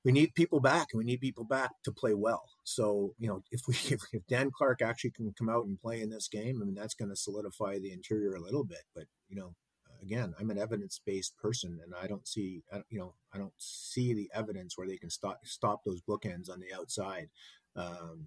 [0.04, 2.44] we need people back and we need people back to play well.
[2.64, 6.00] So, you know, if we if, if Dan Clark actually can come out and play
[6.00, 8.82] in this game, I mean that's going to solidify the interior a little bit.
[8.94, 9.54] But, you know,
[10.02, 14.30] again, I'm an evidence-based person and I don't see you know, I don't see the
[14.34, 17.28] evidence where they can stop stop those bookends on the outside
[17.76, 18.26] um,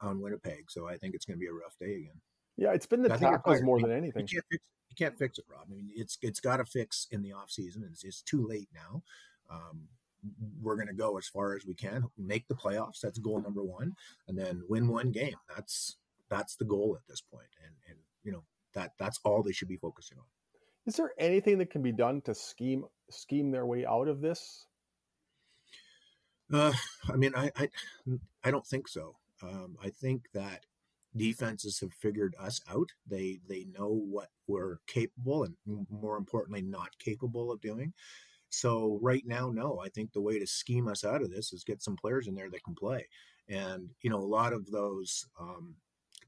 [0.00, 0.70] on Winnipeg.
[0.70, 2.20] So I think it's going to be a rough day again.
[2.56, 4.26] Yeah, it's been the tackles more than anything.
[4.30, 5.66] You can't, fix, you can't fix it, Rob.
[5.70, 7.86] I mean, it's it's got to fix in the off season.
[7.90, 9.02] It's, it's too late now.
[9.50, 9.88] Um,
[10.60, 13.00] we're going to go as far as we can, make the playoffs.
[13.00, 13.94] That's goal number one,
[14.28, 15.36] and then win one game.
[15.54, 15.96] That's
[16.28, 19.68] that's the goal at this point, and and you know that that's all they should
[19.68, 20.24] be focusing on.
[20.86, 24.66] Is there anything that can be done to scheme scheme their way out of this?
[26.52, 26.72] Uh,
[27.08, 27.68] I mean, I, I
[28.44, 29.16] I don't think so.
[29.42, 30.64] Um, I think that
[31.16, 32.90] defenses have figured us out.
[33.08, 35.56] They they know what we're capable and
[35.90, 37.92] more importantly not capable of doing.
[38.48, 41.64] So right now, no, I think the way to scheme us out of this is
[41.64, 43.06] get some players in there that can play.
[43.48, 45.76] And, you know, a lot of those um,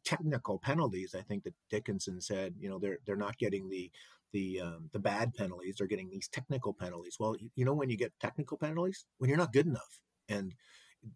[0.05, 3.91] technical penalties, I think that Dickenson said, you know, they're, they're not getting the,
[4.33, 5.77] the um, the bad penalties.
[5.79, 7.17] They're getting these technical penalties.
[7.19, 10.55] Well, you know when you get technical penalties when you're not good enough, and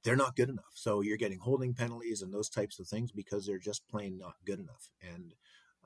[0.02, 0.72] they're not good enough.
[0.74, 4.34] So you're getting holding penalties and those types of things because they're just plain not
[4.46, 5.34] good enough, and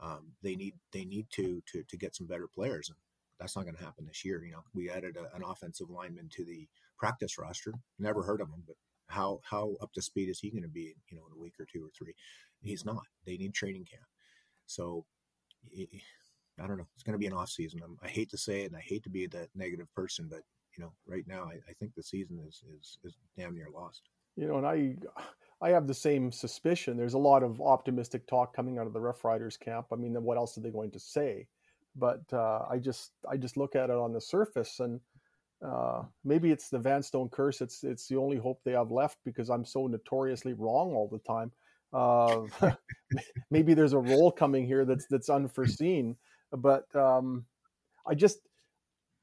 [0.00, 2.88] um, they need they need to to to get some better players.
[2.90, 2.98] And
[3.38, 4.44] that's not going to happen this year.
[4.44, 6.66] You know, we added a, an offensive lineman to the
[6.98, 7.72] practice roster.
[7.98, 8.76] Never heard of him, but
[9.08, 10.94] how how up to speed is he going to be?
[11.10, 12.14] You know, in a week or two or three,
[12.62, 13.02] he's not.
[13.26, 14.06] They need training camp.
[14.66, 15.04] So
[15.72, 16.86] I don't know.
[16.94, 17.80] It's going to be an off season.
[17.84, 20.40] I'm, i hate to say it, and I hate to be that negative person, but
[20.76, 24.02] you know, right now, I, I think the season is, is is damn near lost.
[24.36, 24.96] You know, and I
[25.60, 26.96] I have the same suspicion.
[26.96, 29.86] There's a lot of optimistic talk coming out of the Rough Riders camp.
[29.92, 31.46] I mean, what else are they going to say?
[31.96, 35.00] But uh, I just I just look at it on the surface, and
[35.64, 37.60] uh, maybe it's the Vanstone curse.
[37.60, 41.18] It's it's the only hope they have left because I'm so notoriously wrong all the
[41.20, 41.52] time.
[41.92, 42.46] Uh,
[43.50, 46.16] maybe there's a role coming here that's that's unforeseen,
[46.52, 47.46] but um,
[48.06, 48.40] I just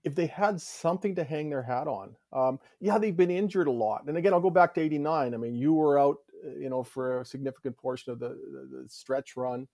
[0.04, 3.72] if they had something to hang their hat on, um, yeah, they've been injured a
[3.72, 4.04] lot.
[4.08, 5.34] And again, I'll go back to '89.
[5.34, 8.84] I mean, you were out, uh, you know, for a significant portion of the, the,
[8.84, 9.68] the stretch run.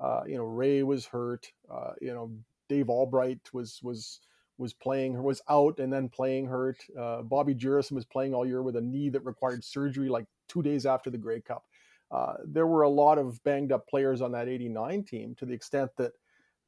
[0.00, 1.52] Uh, you know, Ray was hurt.
[1.70, 2.30] Uh, you know,
[2.68, 4.20] Dave Albright was was
[4.58, 6.78] was playing was out and then playing hurt.
[6.98, 10.62] Uh, Bobby Jurasin was playing all year with a knee that required surgery like two
[10.62, 11.64] days after the Grey Cup.
[12.10, 15.54] Uh, there were a lot of banged up players on that 89 team to the
[15.54, 16.12] extent that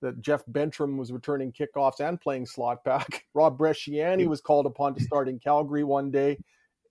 [0.02, 3.24] that Jeff Bentrim was returning kickoffs and playing slot back.
[3.34, 6.38] Rob Bresciani was called upon to start in Calgary one day,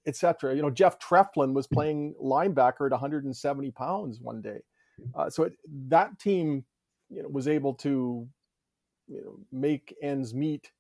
[0.08, 0.56] etc.
[0.56, 4.62] You know, Jeff Treflin was playing linebacker at 170 pounds one day.
[5.16, 5.54] Uh, so it,
[5.88, 6.64] that team,
[7.10, 8.28] you know, was able to,
[9.08, 10.72] you know, make ends meet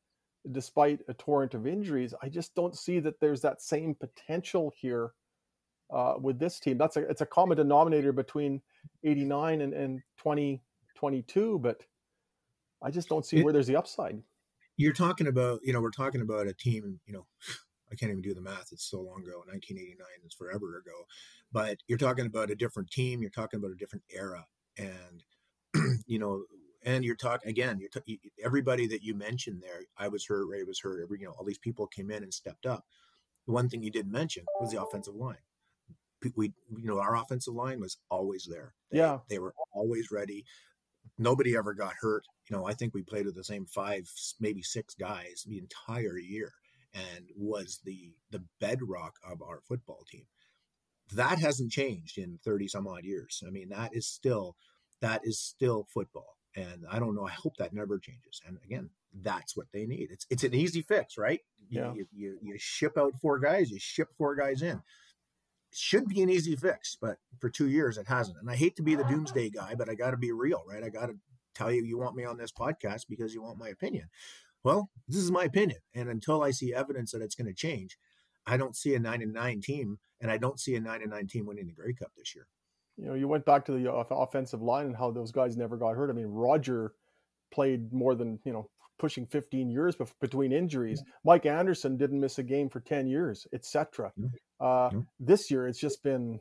[0.51, 2.13] despite a torrent of injuries.
[2.21, 5.12] I just don't see that there's that same potential here
[5.93, 6.78] uh, with this team.
[6.78, 8.62] That's a it's a common denominator between
[9.04, 11.84] 89 and, and 2022, but
[12.84, 14.21] I just don't see it, where there's the upside.
[14.78, 17.25] You're talking about, you know, we're talking about a team, you know,
[17.95, 18.69] I can't even do the math.
[18.71, 19.43] It's so long ago.
[19.45, 21.05] 1989 is forever ago.
[21.51, 23.21] But you're talking about a different team.
[23.21, 24.45] You're talking about a different era.
[24.77, 25.23] And,
[26.05, 26.43] you know,
[26.84, 30.63] and you're talking again, you're t- everybody that you mentioned there, I was hurt, Ray
[30.63, 32.86] was hurt, every, you know, all these people came in and stepped up.
[33.47, 35.38] The one thing you didn't mention was the offensive line.
[36.36, 38.73] We, you know, our offensive line was always there.
[38.91, 39.19] They, yeah.
[39.29, 40.45] They were always ready.
[41.17, 44.62] Nobody ever got hurt you know, I think we played with the same five, maybe
[44.62, 46.53] six guys the entire year
[46.95, 50.25] and was the the bedrock of our football team.
[51.13, 53.43] That hasn't changed in 30 some odd years.
[53.45, 54.55] I mean, that is still
[55.01, 56.38] that is still football.
[56.55, 57.27] And I don't know.
[57.27, 58.41] I hope that never changes.
[58.47, 58.89] And again,
[59.21, 60.10] that's what they need.
[60.12, 61.41] It's it's an easy fix, right?
[61.69, 61.93] You, yeah.
[61.93, 64.81] you, you, you ship out four guys, you ship four guys in.
[65.73, 68.38] should be an easy fix, but for two years it hasn't.
[68.39, 70.84] And I hate to be the doomsday guy, but I got to be real, right?
[70.84, 71.15] I got to
[71.55, 74.10] tell you you want me on this podcast because you want my opinion.
[74.65, 75.78] Well, this is my opinion.
[75.93, 77.97] And until I see evidence that it's going to change,
[78.47, 81.12] I don't see a nine and nine team, and I don't see a nine and
[81.12, 82.47] nine team winning the Grey Cup this year.
[82.97, 85.95] You know, you went back to the offensive line and how those guys never got
[85.95, 86.10] hurt.
[86.10, 86.93] I mean, Roger
[87.54, 91.04] played more than you know, pushing 15 years between injuries.
[91.06, 91.12] Yeah.
[91.23, 94.12] Mike Anderson didn't miss a game for 10 years, etc.
[94.17, 94.28] Yeah.
[94.60, 94.99] Uh, yeah.
[95.19, 96.39] This year, it's just been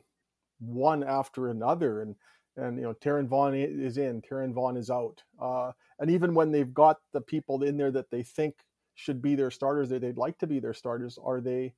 [0.59, 2.15] one after another, and
[2.57, 6.51] and you know Taran Vaughn is in, Taran Vaughn is out, uh, and even when
[6.51, 8.55] they've got the people in there that they think
[8.95, 11.73] should be their starters, that they'd like to be their starters, are they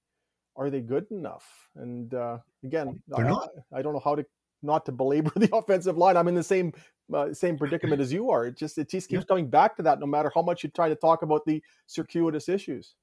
[0.55, 1.45] are they good enough?
[1.75, 3.21] And uh, again, I,
[3.73, 4.25] I, don't know how to
[4.63, 6.17] not to belabor the offensive line.
[6.17, 6.73] I'm in the same
[7.13, 8.45] uh, same predicament as you are.
[8.45, 9.27] It just it just keeps yeah.
[9.27, 12.49] coming back to that, no matter how much you try to talk about the circuitous
[12.49, 12.95] issues.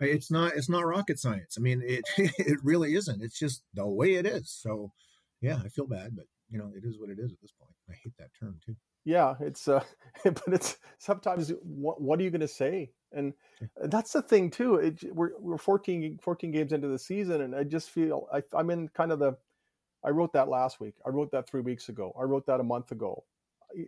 [0.00, 1.56] It's not it's not rocket science.
[1.58, 3.22] I mean, it it really isn't.
[3.22, 4.50] It's just the way it is.
[4.50, 4.92] So,
[5.40, 7.74] yeah, I feel bad, but you know, it is what it is at this point.
[7.90, 8.76] I hate that term too.
[9.06, 9.84] Yeah, it's uh,
[10.24, 12.90] but it's sometimes what, what are you going to say?
[13.12, 13.32] And
[13.84, 14.74] that's the thing too.
[14.74, 18.68] It, we're we're 14, 14 games into the season, and I just feel I, I'm
[18.68, 19.38] in kind of the.
[20.04, 20.94] I wrote that last week.
[21.06, 22.14] I wrote that three weeks ago.
[22.20, 23.24] I wrote that a month ago.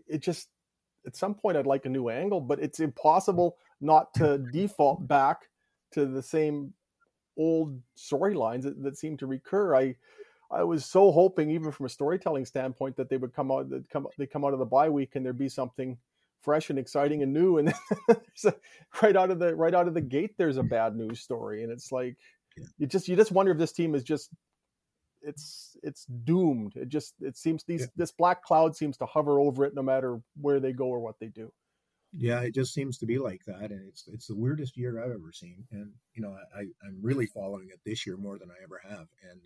[0.07, 0.49] It just
[1.07, 5.49] at some point I'd like a new angle, but it's impossible not to default back
[5.93, 6.73] to the same
[7.37, 9.75] old storylines that, that seem to recur.
[9.75, 9.97] I
[10.51, 13.89] I was so hoping, even from a storytelling standpoint, that they would come out, that
[13.91, 15.99] come, they come out of the bye week and there'd be something
[16.41, 17.59] fresh and exciting and new.
[17.59, 17.75] And
[18.45, 18.55] a,
[19.03, 21.73] right out of the right out of the gate, there's a bad news story, and
[21.73, 22.17] it's like
[22.79, 24.31] you just you just wonder if this team is just
[25.23, 26.77] it's it's doomed.
[26.77, 27.87] It just it seems these yeah.
[27.97, 31.19] this black cloud seems to hover over it no matter where they go or what
[31.21, 31.53] they do.
[32.17, 35.11] Yeah, it just seems to be like that, and it's it's the weirdest year I've
[35.11, 35.65] ever seen.
[35.71, 39.09] And you know, I I'm really following it this year more than I ever have,
[39.31, 39.41] and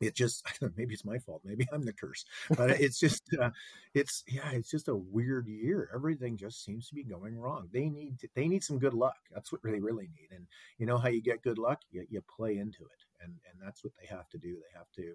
[0.00, 0.44] it just
[0.76, 2.24] maybe it's my fault maybe i'm the curse
[2.56, 3.50] but it's just uh,
[3.94, 7.88] it's yeah it's just a weird year everything just seems to be going wrong they
[7.88, 10.46] need to, they need some good luck that's what they really need and
[10.78, 13.84] you know how you get good luck you, you play into it and and that's
[13.84, 15.14] what they have to do they have to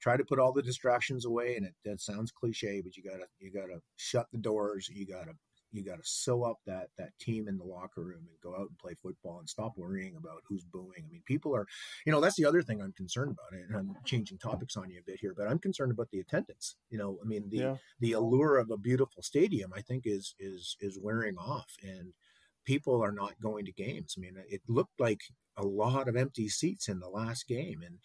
[0.00, 3.24] try to put all the distractions away and it, that sounds cliche but you gotta
[3.38, 5.32] you gotta shut the doors you gotta
[5.74, 8.68] you got to sew up that that team in the locker room and go out
[8.68, 11.04] and play football and stop worrying about who's booing.
[11.04, 11.66] I mean, people are,
[12.06, 13.60] you know, that's the other thing I'm concerned about.
[13.60, 16.76] And I'm changing topics on you a bit here, but I'm concerned about the attendance.
[16.90, 17.76] You know, I mean, the yeah.
[18.00, 22.12] the allure of a beautiful stadium, I think, is is is wearing off, and
[22.64, 24.14] people are not going to games.
[24.16, 25.22] I mean, it looked like
[25.56, 27.98] a lot of empty seats in the last game, and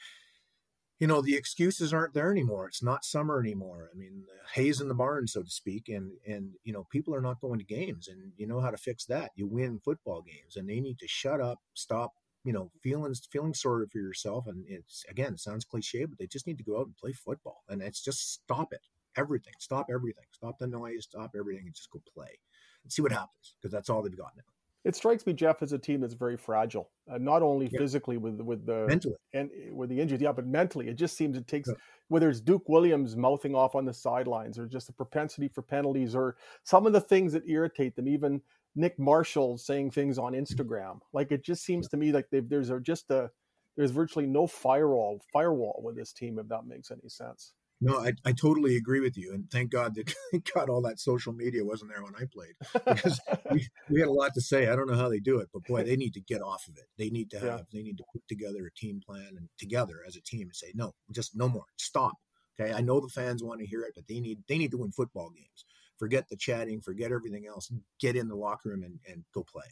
[1.00, 2.68] you know the excuses aren't there anymore.
[2.68, 3.90] It's not summer anymore.
[3.94, 7.16] I mean the hay's in the barn so to speak and and you know people
[7.16, 9.32] are not going to games and you know how to fix that.
[9.36, 13.54] You win football games and they need to shut up stop you know feeling feeling
[13.54, 16.80] sorry for yourself and it's again it sounds cliche but they just need to go
[16.80, 18.82] out and play football and it's just stop it.
[19.18, 19.54] Everything.
[19.60, 20.26] Stop everything.
[20.32, 21.06] Stop the noise.
[21.10, 22.40] Stop everything and just go play
[22.84, 25.74] and see what happens because that's all they've got now it strikes me, Jeff, as
[25.74, 26.89] a team that's very fragile.
[27.12, 27.80] Uh, not only yeah.
[27.80, 31.18] physically with with the mentally and eh, with the injuries, yeah, but mentally, it just
[31.18, 31.76] seems it takes yeah.
[32.08, 36.15] whether it's Duke Williams mouthing off on the sidelines or just a propensity for penalties
[36.15, 38.08] or some of the things that irritate them.
[38.08, 38.42] Even
[38.76, 40.34] Nick Marshall saying things on.
[40.34, 43.30] Instagram, like it just seems to me like there's a, just a
[43.76, 47.54] there's virtually no firewall firewall with this team, if that makes any sense.
[47.82, 50.13] No, I, I totally agree with you, and thank God that
[50.54, 54.13] God all that social media wasn't there when I played because we, we had a
[54.13, 54.68] lot to say.
[54.68, 56.78] I don't know how they do it, but boy, they need to get off of
[56.78, 56.88] it.
[56.98, 57.63] They need to have yeah.
[57.72, 60.72] they need to put together a team plan and together as a team and say
[60.74, 62.15] no, just no more, stop.
[62.60, 64.78] Okay, I know the fans want to hear it, but they need they need to
[64.78, 65.65] win football games.
[65.98, 67.72] Forget the chatting, forget everything else.
[68.00, 69.65] Get in the locker room and, and go play.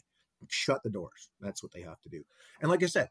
[0.48, 1.30] Shut the doors.
[1.40, 2.22] That's what they have to do.
[2.60, 3.08] And like I said,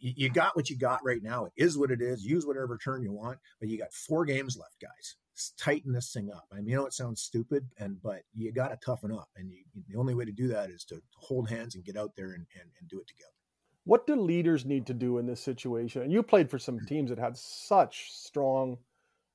[0.00, 1.44] you got what you got right now.
[1.44, 2.24] It is what it is.
[2.24, 5.16] Use whatever turn you want, but you got four games left, guys.
[5.58, 6.46] tighten this thing up.
[6.52, 9.50] I mean, you know, it sounds stupid, and but you got to toughen up, and
[9.50, 9.58] you,
[9.88, 12.46] the only way to do that is to hold hands and get out there and,
[12.54, 13.32] and, and do it together.
[13.84, 16.02] What do leaders need to do in this situation?
[16.02, 18.78] And you played for some teams that had such strong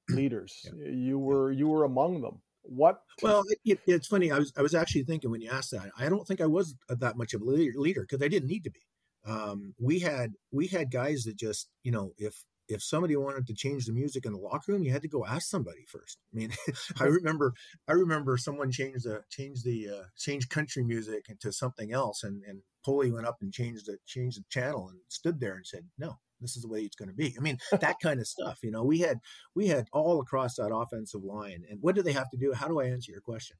[0.09, 0.69] leaders.
[0.77, 0.89] yeah.
[0.89, 2.41] You were you were among them.
[2.67, 3.01] What?
[3.21, 4.31] Well, it, it's funny.
[4.31, 5.91] I was I was actually thinking when you asked that.
[5.97, 8.71] I don't think I was that much of a leader because I didn't need to
[8.71, 8.79] be
[9.25, 13.53] um, we had we had guys that just you know if if somebody wanted to
[13.53, 16.17] change the music in the locker room, you had to go ask somebody first.
[16.33, 16.51] I mean,
[16.99, 17.53] I remember,
[17.87, 22.43] I remember someone changed the changed the uh, changed country music into something else, and
[22.47, 25.85] and Poley went up and changed the changed the channel and stood there and said,
[25.97, 28.59] "No, this is the way it's going to be." I mean, that kind of stuff.
[28.63, 29.19] You know, we had
[29.55, 32.53] we had all across that offensive line, and what do they have to do?
[32.53, 33.57] How do I answer your question?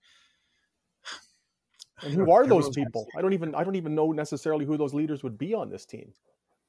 [2.01, 3.07] And who are those people?
[3.17, 5.85] I don't even I don't even know necessarily who those leaders would be on this
[5.85, 6.13] team.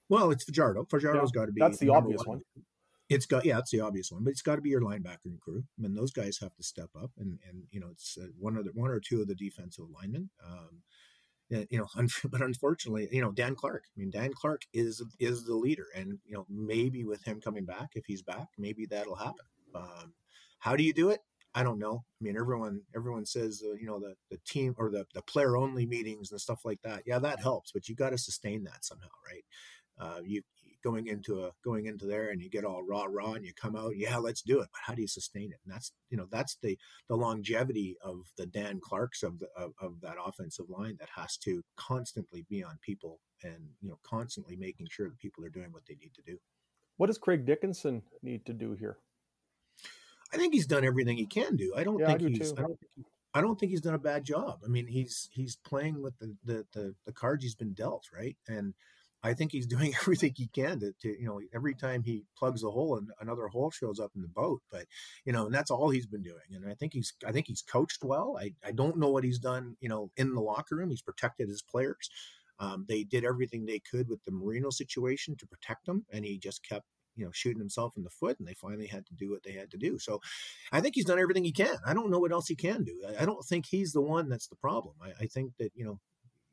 [0.09, 0.85] Well, it's Fajardo.
[0.85, 1.61] Fajardo's yeah, got to be.
[1.61, 2.39] That's the obvious one.
[2.39, 2.65] one.
[3.09, 5.63] It's got yeah, it's the obvious one, but it's got to be your linebacker crew.
[5.79, 8.57] I mean, those guys have to step up, and and you know, it's uh, one
[8.57, 10.31] of the one or two of the defensive linemen.
[10.45, 10.83] Um,
[11.49, 13.85] you know, un- but unfortunately, you know, Dan Clark.
[13.97, 17.65] I mean, Dan Clark is is the leader, and you know, maybe with him coming
[17.65, 19.47] back, if he's back, maybe that'll happen.
[19.75, 20.15] Um,
[20.59, 21.21] how do you do it?
[21.57, 22.05] I don't know.
[22.21, 25.57] I mean, everyone everyone says uh, you know the the team or the the player
[25.57, 27.03] only meetings and stuff like that.
[27.07, 29.45] Yeah, that helps, but you got to sustain that somehow, right?
[29.99, 30.43] Uh, you
[30.85, 33.75] going into a going into there and you get all raw raw and you come
[33.75, 36.29] out yeah let's do it but how do you sustain it and that's you know
[36.31, 40.97] that's the the longevity of the dan clarks of the of, of that offensive line
[41.01, 45.45] that has to constantly be on people and you know constantly making sure that people
[45.45, 46.39] are doing what they need to do
[46.99, 48.99] what does craig Dickenson need to do here
[50.33, 51.73] I think he's done everything he can do.
[51.77, 52.53] I don't yeah, think I do he's.
[52.53, 54.61] I don't think, he, I don't think he's done a bad job.
[54.65, 58.37] I mean, he's he's playing with the, the the the, cards he's been dealt, right?
[58.49, 58.75] And
[59.23, 62.65] I think he's doing everything he can to, to you know every time he plugs
[62.65, 64.63] a hole and another hole shows up in the boat.
[64.71, 64.87] But
[65.25, 66.55] you know, and that's all he's been doing.
[66.55, 68.39] And I think he's I think he's coached well.
[68.41, 69.77] I I don't know what he's done.
[69.81, 72.11] You know, in the locker room, he's protected his players.
[72.59, 76.39] Um, they did everything they could with the Marino situation to protect them, and he
[76.39, 76.87] just kept
[77.17, 79.53] you know shooting himself in the foot and they finally had to do what they
[79.53, 80.21] had to do so
[80.73, 82.95] i think he's done everything he can i don't know what else he can do
[83.09, 85.85] i, I don't think he's the one that's the problem i, I think that you
[85.85, 86.01] know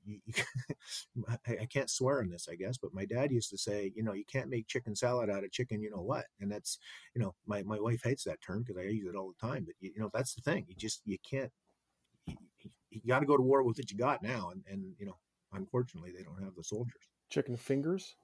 [1.29, 4.03] I, I can't swear on this, I guess, but my dad used to say, you
[4.03, 6.25] know, you can't make chicken salad out of chicken, you know what?
[6.39, 6.77] And that's,
[7.15, 9.63] you know, my, my wife hates that term because I use it all the time.
[9.65, 10.65] But you, you know, that's the thing.
[10.67, 11.51] You just you can't.
[12.27, 12.35] You,
[12.89, 15.17] you got to go to war with what you got now, and and you know,
[15.51, 17.09] unfortunately, they don't have the soldiers.
[17.29, 18.15] Chicken fingers.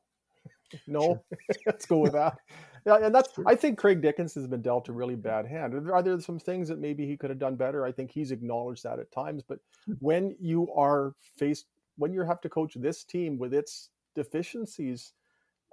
[0.88, 1.24] No, sure.
[1.66, 2.38] let's go with that.
[2.86, 3.34] Yeah, and that's.
[3.34, 3.44] Sure.
[3.48, 5.74] I think Craig Dickens has been dealt a really bad hand.
[5.90, 7.86] Are there some things that maybe he could have done better?
[7.86, 9.42] I think he's acknowledged that at times.
[9.42, 9.94] But hmm.
[10.00, 11.66] when you are faced,
[11.98, 15.14] when you have to coach this team with its deficiencies,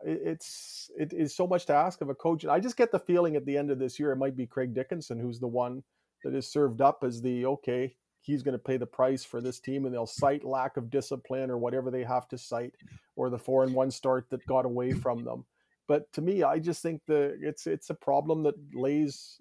[0.05, 2.45] it's it is so much to ask of a coach.
[2.45, 4.47] And I just get the feeling at the end of this year it might be
[4.47, 5.83] Craig Dickenson who's the one
[6.24, 7.95] that is served up as the okay,
[8.27, 11.51] he's going to pay the price for this team, and they'll cite lack of discipline
[11.51, 12.74] or whatever they have to cite,
[13.14, 15.45] or the four and one start that got away from them.
[15.87, 19.41] But to me, I just think the it's it's a problem that lays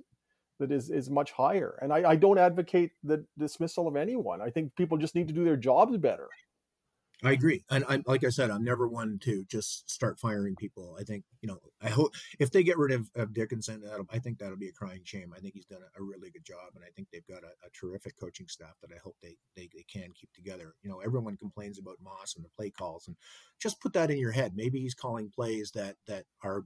[0.59, 1.79] that is is much higher.
[1.81, 4.41] And I, I don't advocate the dismissal of anyone.
[4.41, 6.27] I think people just need to do their jobs better.
[7.24, 10.97] I agree, and I'm like I said, I'm never one to just start firing people.
[10.99, 14.38] I think you know, I hope if they get rid of, of Dickenson, I think
[14.38, 15.34] that'll be a crying shame.
[15.36, 17.53] I think he's done a, a really good job, and I think they've got a,
[17.66, 20.76] a, terrific coaching staff that I hope they, they they can keep together.
[20.84, 23.16] You know, everyone complains about Maas and the play calls, and
[23.59, 24.53] just put that in your head.
[24.55, 26.66] Maybe he's calling plays that that are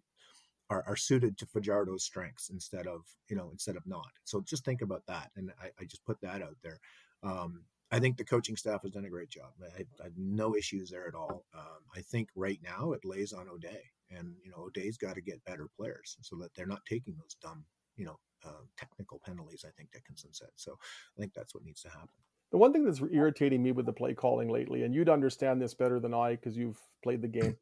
[0.70, 4.12] are, are suited to Fajardo's strengths instead of you know instead of not.
[4.24, 6.80] So just think about that, and I, I just put that out there.
[7.24, 9.52] Um, I think the coaching staff has done a great job.
[9.62, 11.46] I, I have no issues there at all.
[11.56, 13.82] Um, I think right now it lays on O'Day,
[14.12, 17.36] and you know O'Day's got to get better players so that they're not taking those
[17.42, 17.64] dumb,
[17.96, 19.66] you know, uh, technical penalties.
[19.68, 20.50] I think Dickenson said.
[20.56, 20.78] So
[21.18, 22.10] I think that's what needs to happen.
[22.52, 25.74] The one thing that's irritating me with the play calling lately, and you'd understand this
[25.74, 27.56] better than I because you've played the game.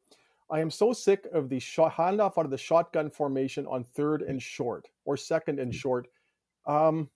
[0.49, 4.21] I am so sick of the shot handoff out of the shotgun formation on third
[4.21, 6.07] and short or second and short.
[6.65, 7.09] Um,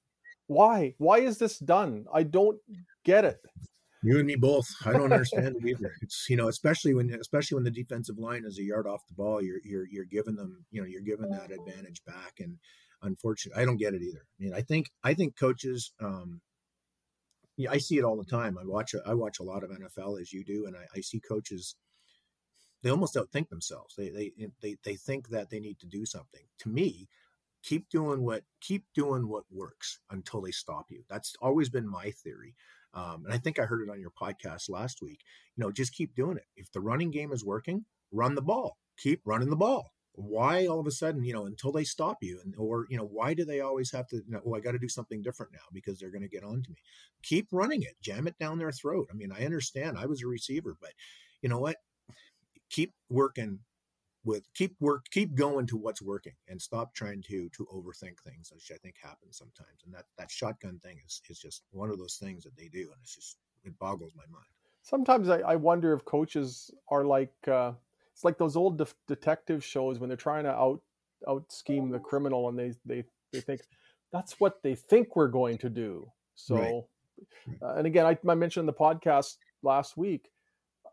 [0.48, 0.96] why?
[0.98, 2.06] Why is this done?
[2.14, 2.60] I don't
[3.04, 3.40] get it.
[4.04, 4.68] You and me both.
[4.84, 5.94] I don't understand it either.
[6.02, 9.14] It's you know, especially when especially when the defensive line is a yard off the
[9.14, 12.40] ball, you're you're you're giving them, you know, you're giving that advantage back.
[12.40, 12.58] And
[13.04, 14.26] unfortunately, I don't get it either.
[14.40, 16.42] I mean, I think I think coaches um
[17.58, 18.58] yeah, I see it all the time.
[18.58, 21.20] I watch I watch a lot of NFL as you do, and I, I see
[21.20, 21.76] coaches
[22.82, 23.94] they almost outthink themselves.
[23.96, 24.32] They, they
[24.62, 26.42] they they think that they need to do something.
[26.60, 27.08] To me,
[27.64, 31.04] keep doing what keep doing what works until they stop you.
[31.10, 32.56] That's always been my theory.
[32.94, 35.20] Um, and I think I heard it on your podcast last week.
[35.56, 36.46] You know, just keep doing it.
[36.56, 38.78] If the running game is working, run the ball.
[38.98, 39.92] Keep running the ball.
[40.14, 43.06] Why all of a sudden, you know, until they stop you, and or you know,
[43.06, 44.18] why do they always have to?
[44.18, 46.44] You know, oh, I got to do something different now because they're going to get
[46.44, 46.76] on to me.
[47.24, 49.08] Keep running it, jam it down their throat.
[49.10, 49.98] I mean, I understand.
[49.98, 50.92] I was a receiver, but
[51.42, 51.78] you know what?
[52.72, 53.60] keep working
[54.24, 58.52] with keep work keep going to what's working and stop trying to to overthink things
[58.54, 61.98] which i think happens sometimes and that that shotgun thing is is just one of
[61.98, 64.46] those things that they do and it's just it boggles my mind.
[64.84, 67.74] Sometimes i, I wonder if coaches are like uh
[68.14, 70.82] it's like those old de- detective shows when they're trying to out
[71.28, 73.62] out scheme the criminal and they they they think
[74.12, 76.12] that's what they think we're going to do.
[76.36, 76.84] So right.
[77.62, 80.32] uh, and again I, I mentioned in the podcast last week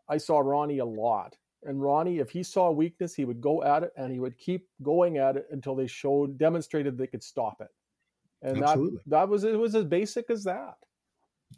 [0.07, 3.83] i saw ronnie a lot and Ronnie, if he saw weakness, he would go at
[3.83, 7.57] it and he would keep going at it until they showed demonstrated they could stop
[7.61, 7.69] it.
[8.41, 9.01] And Absolutely.
[9.07, 10.75] that that was it was as basic as that.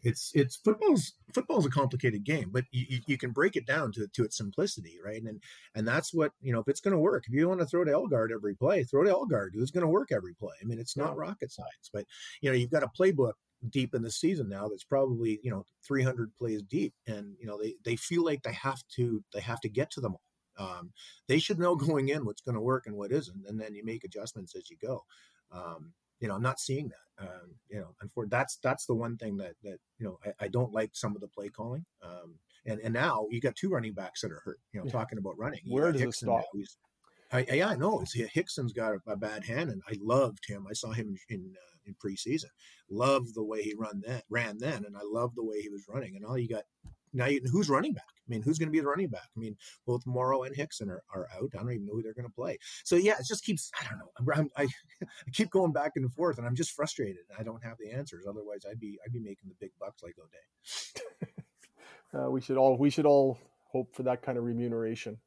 [0.04, 4.08] It's it's football's football's a complicated game, but you, you can break it down to,
[4.08, 5.22] to its simplicity, right?
[5.22, 5.42] And
[5.76, 6.60] and that's what you know.
[6.62, 9.04] If it's going to work, if you want to throw to Elgard every play, throw
[9.04, 9.50] to Elgard.
[9.54, 10.56] Who's going to work every play?
[10.62, 11.18] I mean, it's not yeah.
[11.18, 12.06] rocket science, but
[12.42, 13.34] you know, you've got a playbook
[13.70, 17.58] deep in the season now that's probably you know 300 plays deep and you know
[17.62, 20.22] they they feel like they have to they have to get to them all
[20.58, 20.92] um,
[21.28, 23.86] they should know going in what's going to work and what isn't and then you
[23.86, 25.04] make adjustments as you go
[25.52, 28.96] um, you know i'm not seeing that um, you know and for that's that's the
[28.96, 31.86] one thing that that you know i, I don't like some of the play calling
[32.04, 32.36] um,
[32.66, 34.92] and and now you got two running backs that are hurt you know yeah.
[34.92, 36.46] talking about running where does Hickson it stop
[37.34, 38.02] I, yeah, I know.
[38.02, 40.68] It's, Hickson's got a, a, bad hand, and I loved him.
[40.70, 42.50] I saw him in, in uh, in preseason.
[42.90, 45.86] Love the way he run then, ran then, and I love the way he was
[45.88, 46.16] running.
[46.16, 46.64] And all you got
[47.14, 48.06] now, you, who's running back?
[48.16, 49.28] I mean, who's going to be the running back?
[49.36, 51.52] I mean, both Morrow and Hickson are, are out.
[51.54, 52.58] I don't even know who they're going to play.
[52.86, 53.72] So yeah, it just keeps.
[53.80, 54.34] I don't know.
[54.34, 54.64] I'm, I,
[55.04, 57.24] I keep going back and forth, and I'm just frustrated.
[57.38, 58.26] I don't have the answers.
[58.28, 61.38] Otherwise, I'd be I'd be making the big bucks like O'Day.
[62.18, 65.18] uh, we should all we should all hope for that kind of remuneration.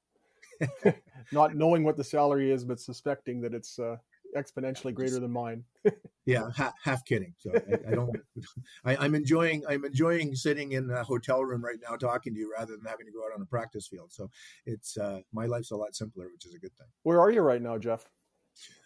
[1.33, 3.97] Not knowing what the salary is, but suspecting that it's uh,
[4.37, 5.65] exponentially greater than mine.
[6.27, 7.35] yeah, half, half kidding.
[7.39, 8.17] So I, I don't.
[8.85, 9.63] I, am enjoying.
[9.69, 13.07] I'm enjoying sitting in a hotel room right now talking to you rather than having
[13.07, 14.13] to go out on a practice field.
[14.13, 14.31] So
[14.67, 16.89] it's uh, my life's a lot simpler, which is a good thing.
[17.03, 18.05] Where are you right now, Jeff?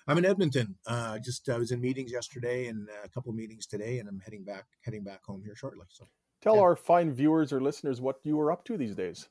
[0.07, 0.77] I'm in Edmonton.
[0.87, 4.21] Uh, just I was in meetings yesterday and a couple of meetings today, and I'm
[4.21, 5.85] heading back heading back home here shortly.
[5.91, 6.07] So
[6.41, 6.63] tell yeah.
[6.63, 9.29] our fine viewers or listeners what you are up to these days.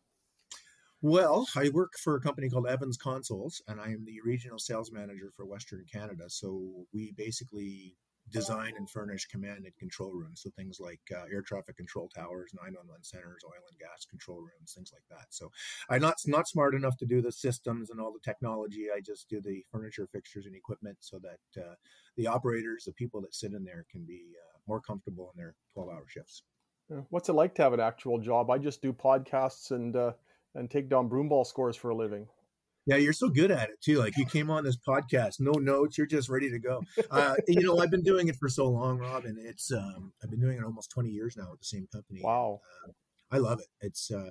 [1.02, 4.92] Well, I work for a company called Evans Consoles, and I am the regional sales
[4.92, 6.24] manager for Western Canada.
[6.28, 7.96] So we basically
[8.30, 10.42] design and furnish command and control rooms.
[10.44, 14.74] So things like uh, air traffic control towers, 911 centers, oil and gas control rooms,
[14.76, 15.28] things like that.
[15.30, 15.50] So
[15.90, 18.88] I'm not not smart enough to do the systems and all the technology.
[18.94, 21.76] I just do the furniture, fixtures, and equipment so that uh,
[22.18, 25.56] the operators, the people that sit in there, can be uh, more comfortable in their
[25.78, 26.44] 12-hour shifts.
[27.10, 28.50] What's it like to have an actual job?
[28.50, 30.14] I just do podcasts and uh,
[30.58, 32.28] and take down broomball scores for a living.
[32.86, 34.00] Yeah, you're so good at it too.
[34.00, 36.82] Like you came on this podcast, no notes, you're just ready to go.
[37.12, 40.30] Uh, you know, I've been doing it for so long, Rob, and it's um, I've
[40.30, 42.22] been doing it almost 20 years now with the same company.
[42.24, 42.92] Wow, uh,
[43.30, 43.68] I love it.
[43.82, 44.30] It's uh,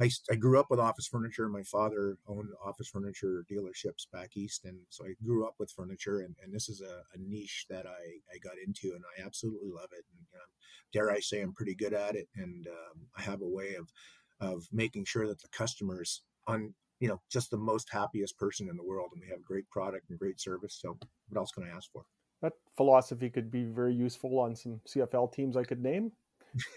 [0.00, 1.46] I, I grew up with office furniture.
[1.50, 6.20] My father owned office furniture dealerships back east, and so I grew up with furniture.
[6.20, 7.90] And, and this is a, a niche that I,
[8.34, 10.04] I got into, and I absolutely love it.
[10.16, 10.48] And um,
[10.94, 13.92] dare I say, I'm pretty good at it, and um, I have a way of
[14.40, 18.76] of making sure that the customers on you know just the most happiest person in
[18.76, 20.78] the world and we have great product and great service.
[20.80, 20.96] So
[21.28, 22.04] what else can i ask for?
[22.42, 26.12] That philosophy could be very useful on some cfl teams i could name.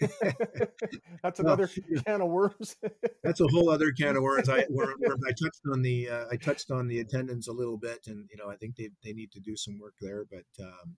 [1.22, 2.76] That's another well, can of worms.
[3.24, 4.48] That's a whole other can of worms.
[4.48, 7.78] I where, where i touched on the uh, i touched on the attendance a little
[7.78, 10.64] bit and you know i think they, they need to do some work there but
[10.64, 10.96] um,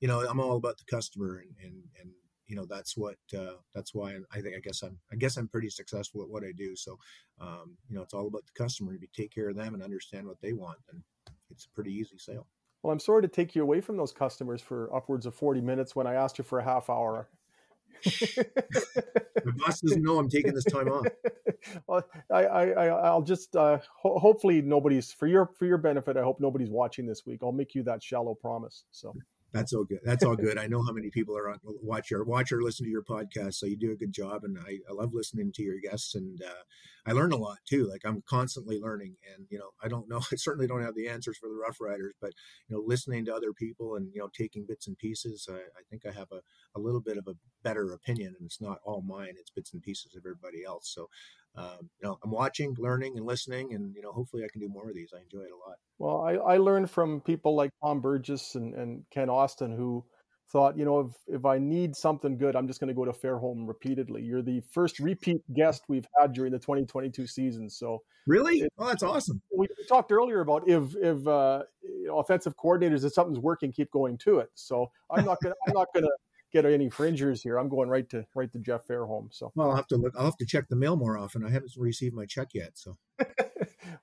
[0.00, 2.10] you know i'm all about the customer and and, and
[2.46, 5.48] you know that's what uh, that's why I think I guess I'm I guess I'm
[5.48, 6.76] pretty successful at what I do.
[6.76, 6.98] So
[7.40, 8.94] um, you know it's all about the customer.
[8.94, 11.02] If you take care of them and understand what they want, then
[11.50, 12.46] it's a pretty easy sale.
[12.82, 15.96] Well, I'm sorry to take you away from those customers for upwards of 40 minutes
[15.96, 17.28] when I asked you for a half hour.
[18.04, 21.06] the boss doesn't know I'm taking this time off.
[21.86, 26.18] well, I, I, I'll just uh, ho- hopefully nobody's for your for your benefit.
[26.18, 27.40] I hope nobody's watching this week.
[27.42, 28.84] I'll make you that shallow promise.
[28.90, 29.14] So
[29.54, 30.00] that's all good.
[30.02, 30.58] That's all good.
[30.58, 33.54] I know how many people are on watch your watch or listen to your podcast,
[33.54, 36.42] so you do a good job, and I, I love listening to your guests, and
[36.42, 36.64] uh,
[37.06, 37.88] I learn a lot too.
[37.88, 41.06] Like I'm constantly learning, and you know, I don't know, I certainly don't have the
[41.06, 42.32] answers for the Roughriders, but
[42.66, 45.82] you know, listening to other people and you know, taking bits and pieces, I, I
[45.88, 46.40] think I have a,
[46.76, 49.82] a little bit of a better opinion, and it's not all mine; it's bits and
[49.82, 50.92] pieces of everybody else.
[50.92, 51.08] So
[51.56, 54.68] um, you know, I'm watching, learning, and listening, and you know, hopefully, I can do
[54.68, 55.12] more of these.
[55.14, 55.76] I enjoy it a lot.
[55.98, 60.04] Well, I, I learned from people like Tom Burgess and, and Kent Austin who
[60.50, 63.12] thought, you know, if if I need something good, I'm just going to go to
[63.12, 64.22] Fairholm repeatedly.
[64.22, 67.70] You're the first repeat guest we've had during the 2022 season.
[67.70, 69.40] So really, it, oh, that's awesome.
[69.56, 73.70] We, we, talked earlier about if if uh, you know, offensive coordinators, if something's working,
[73.70, 74.50] keep going to it.
[74.54, 76.08] So I'm not gonna I'm not gonna
[76.54, 77.58] get any fringers here.
[77.58, 79.28] I'm going right to right to Jeff Fairholm.
[79.30, 80.14] So well, I'll have to look.
[80.16, 81.44] I'll have to check the mail more often.
[81.44, 82.70] I haven't received my check yet.
[82.74, 82.96] So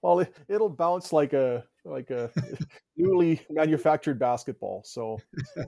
[0.02, 2.30] well, it, will bounce like a like a
[2.98, 4.84] newly manufactured basketball.
[4.86, 5.18] So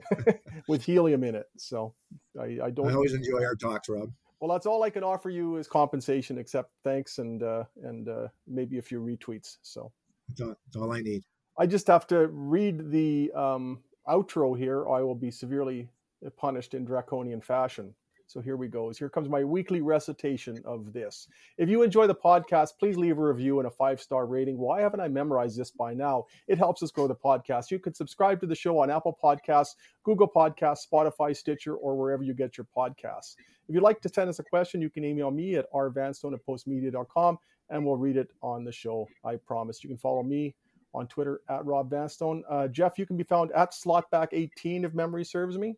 [0.68, 1.46] with helium in it.
[1.56, 1.94] So
[2.38, 2.88] I, I don't.
[2.88, 4.10] I always enjoy our talks, Rob.
[4.40, 8.28] Well, that's all I can offer you is compensation, except thanks and uh, and uh,
[8.46, 9.56] maybe a few retweets.
[9.62, 9.90] So
[10.28, 11.24] that's all, that's all I need.
[11.58, 14.86] I just have to read the um, outro here.
[14.88, 15.88] I will be severely
[16.30, 17.94] punished in draconian fashion.
[18.26, 18.90] So here we go.
[18.90, 21.28] Here comes my weekly recitation of this.
[21.58, 24.58] If you enjoy the podcast, please leave a review and a five star rating.
[24.58, 26.24] Why haven't I memorized this by now?
[26.48, 27.70] It helps us grow the podcast.
[27.70, 32.22] You can subscribe to the show on Apple Podcasts, Google Podcasts, Spotify, Stitcher, or wherever
[32.22, 33.36] you get your podcasts.
[33.68, 36.44] If you'd like to send us a question, you can email me at rvanstone at
[36.46, 37.38] postmedia.com
[37.70, 39.06] and we'll read it on the show.
[39.24, 39.82] I promise.
[39.82, 40.54] You can follow me
[40.94, 42.42] on Twitter at Rob Vanstone.
[42.48, 45.76] Uh, Jeff, you can be found at Slotback18 if memory serves me.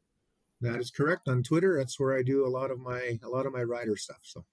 [0.60, 1.28] That is correct.
[1.28, 3.96] On Twitter, that's where I do a lot of my a lot of my rider
[3.96, 4.20] stuff.
[4.22, 4.44] So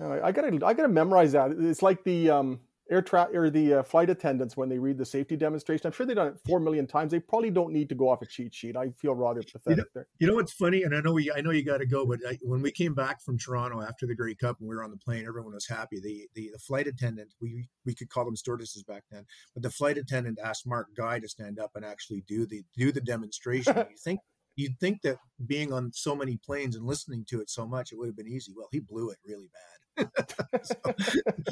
[0.00, 1.52] I gotta I gotta memorize that.
[1.52, 5.04] It's like the um, air tra- or the uh, flight attendants when they read the
[5.04, 5.86] safety demonstration.
[5.86, 7.12] I'm sure they've done it four million times.
[7.12, 8.76] They probably don't need to go off a cheat sheet.
[8.76, 10.06] I feel rather pathetic you know, there.
[10.18, 12.20] You know what's funny, and I know we I know you got to go, but
[12.28, 14.90] I, when we came back from Toronto after the Grey Cup and we were on
[14.90, 16.00] the plane, everyone was happy.
[16.00, 19.24] The the, the flight attendant, we we could call them stewardesses back then,
[19.54, 22.92] but the flight attendant asked Mark Guy to stand up and actually do the do
[22.92, 23.76] the demonstration.
[23.90, 24.20] you think
[24.56, 27.98] you'd think that being on so many planes and listening to it so much, it
[27.98, 28.52] would have been easy.
[28.56, 29.50] Well, he blew it really
[29.96, 30.08] bad.
[30.62, 30.74] so,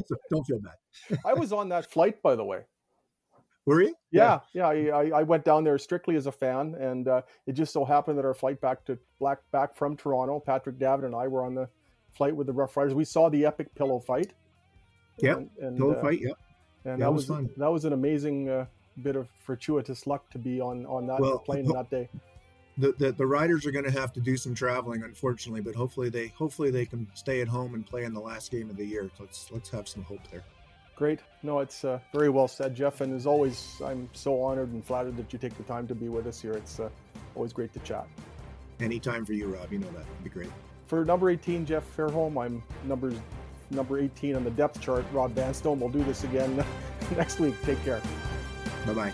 [0.07, 1.19] so don't feel bad.
[1.25, 2.65] I was on that flight, by the way.
[3.67, 3.95] Were you?
[4.11, 4.73] Yeah, yeah.
[4.73, 7.85] yeah I, I, went down there strictly as a fan, and uh, it just so
[7.85, 11.45] happened that our flight back to Black back from Toronto, Patrick Davitt and I were
[11.45, 11.69] on the
[12.13, 12.95] flight with the Roughriders.
[12.95, 14.33] We saw the epic pillow fight.
[15.19, 16.21] Yeah, pillow uh, fight.
[16.21, 16.31] Yeah,
[16.85, 18.65] and yeah, that was, was that was an amazing uh,
[19.03, 22.09] bit of fortuitous luck to be on on that well, plane that day
[22.81, 26.09] the, the, the riders are going to have to do some traveling, unfortunately, but hopefully
[26.09, 28.85] they hopefully they can stay at home and play in the last game of the
[28.85, 29.11] year.
[29.19, 30.45] Let's let's have some hope there.
[30.97, 31.21] Great.
[31.43, 33.01] No, it's uh, very well said, Jeff.
[33.01, 36.09] And as always, I'm so honored and flattered that you take the time to be
[36.09, 36.53] with us here.
[36.53, 36.91] It's uh,
[37.35, 38.07] always great to chat.
[38.81, 39.73] Anytime for you, Rob.
[39.73, 40.07] You know that.
[40.07, 40.51] would be great.
[40.89, 43.15] For number 18, Jeff Fairholm, I'm numbers
[43.71, 45.05] number 18 on the depth chart.
[45.13, 45.79] Rob Vanstone.
[45.79, 46.65] We'll do this again
[47.17, 47.55] next week.
[47.63, 48.03] Take care.
[48.87, 49.13] Bye bye.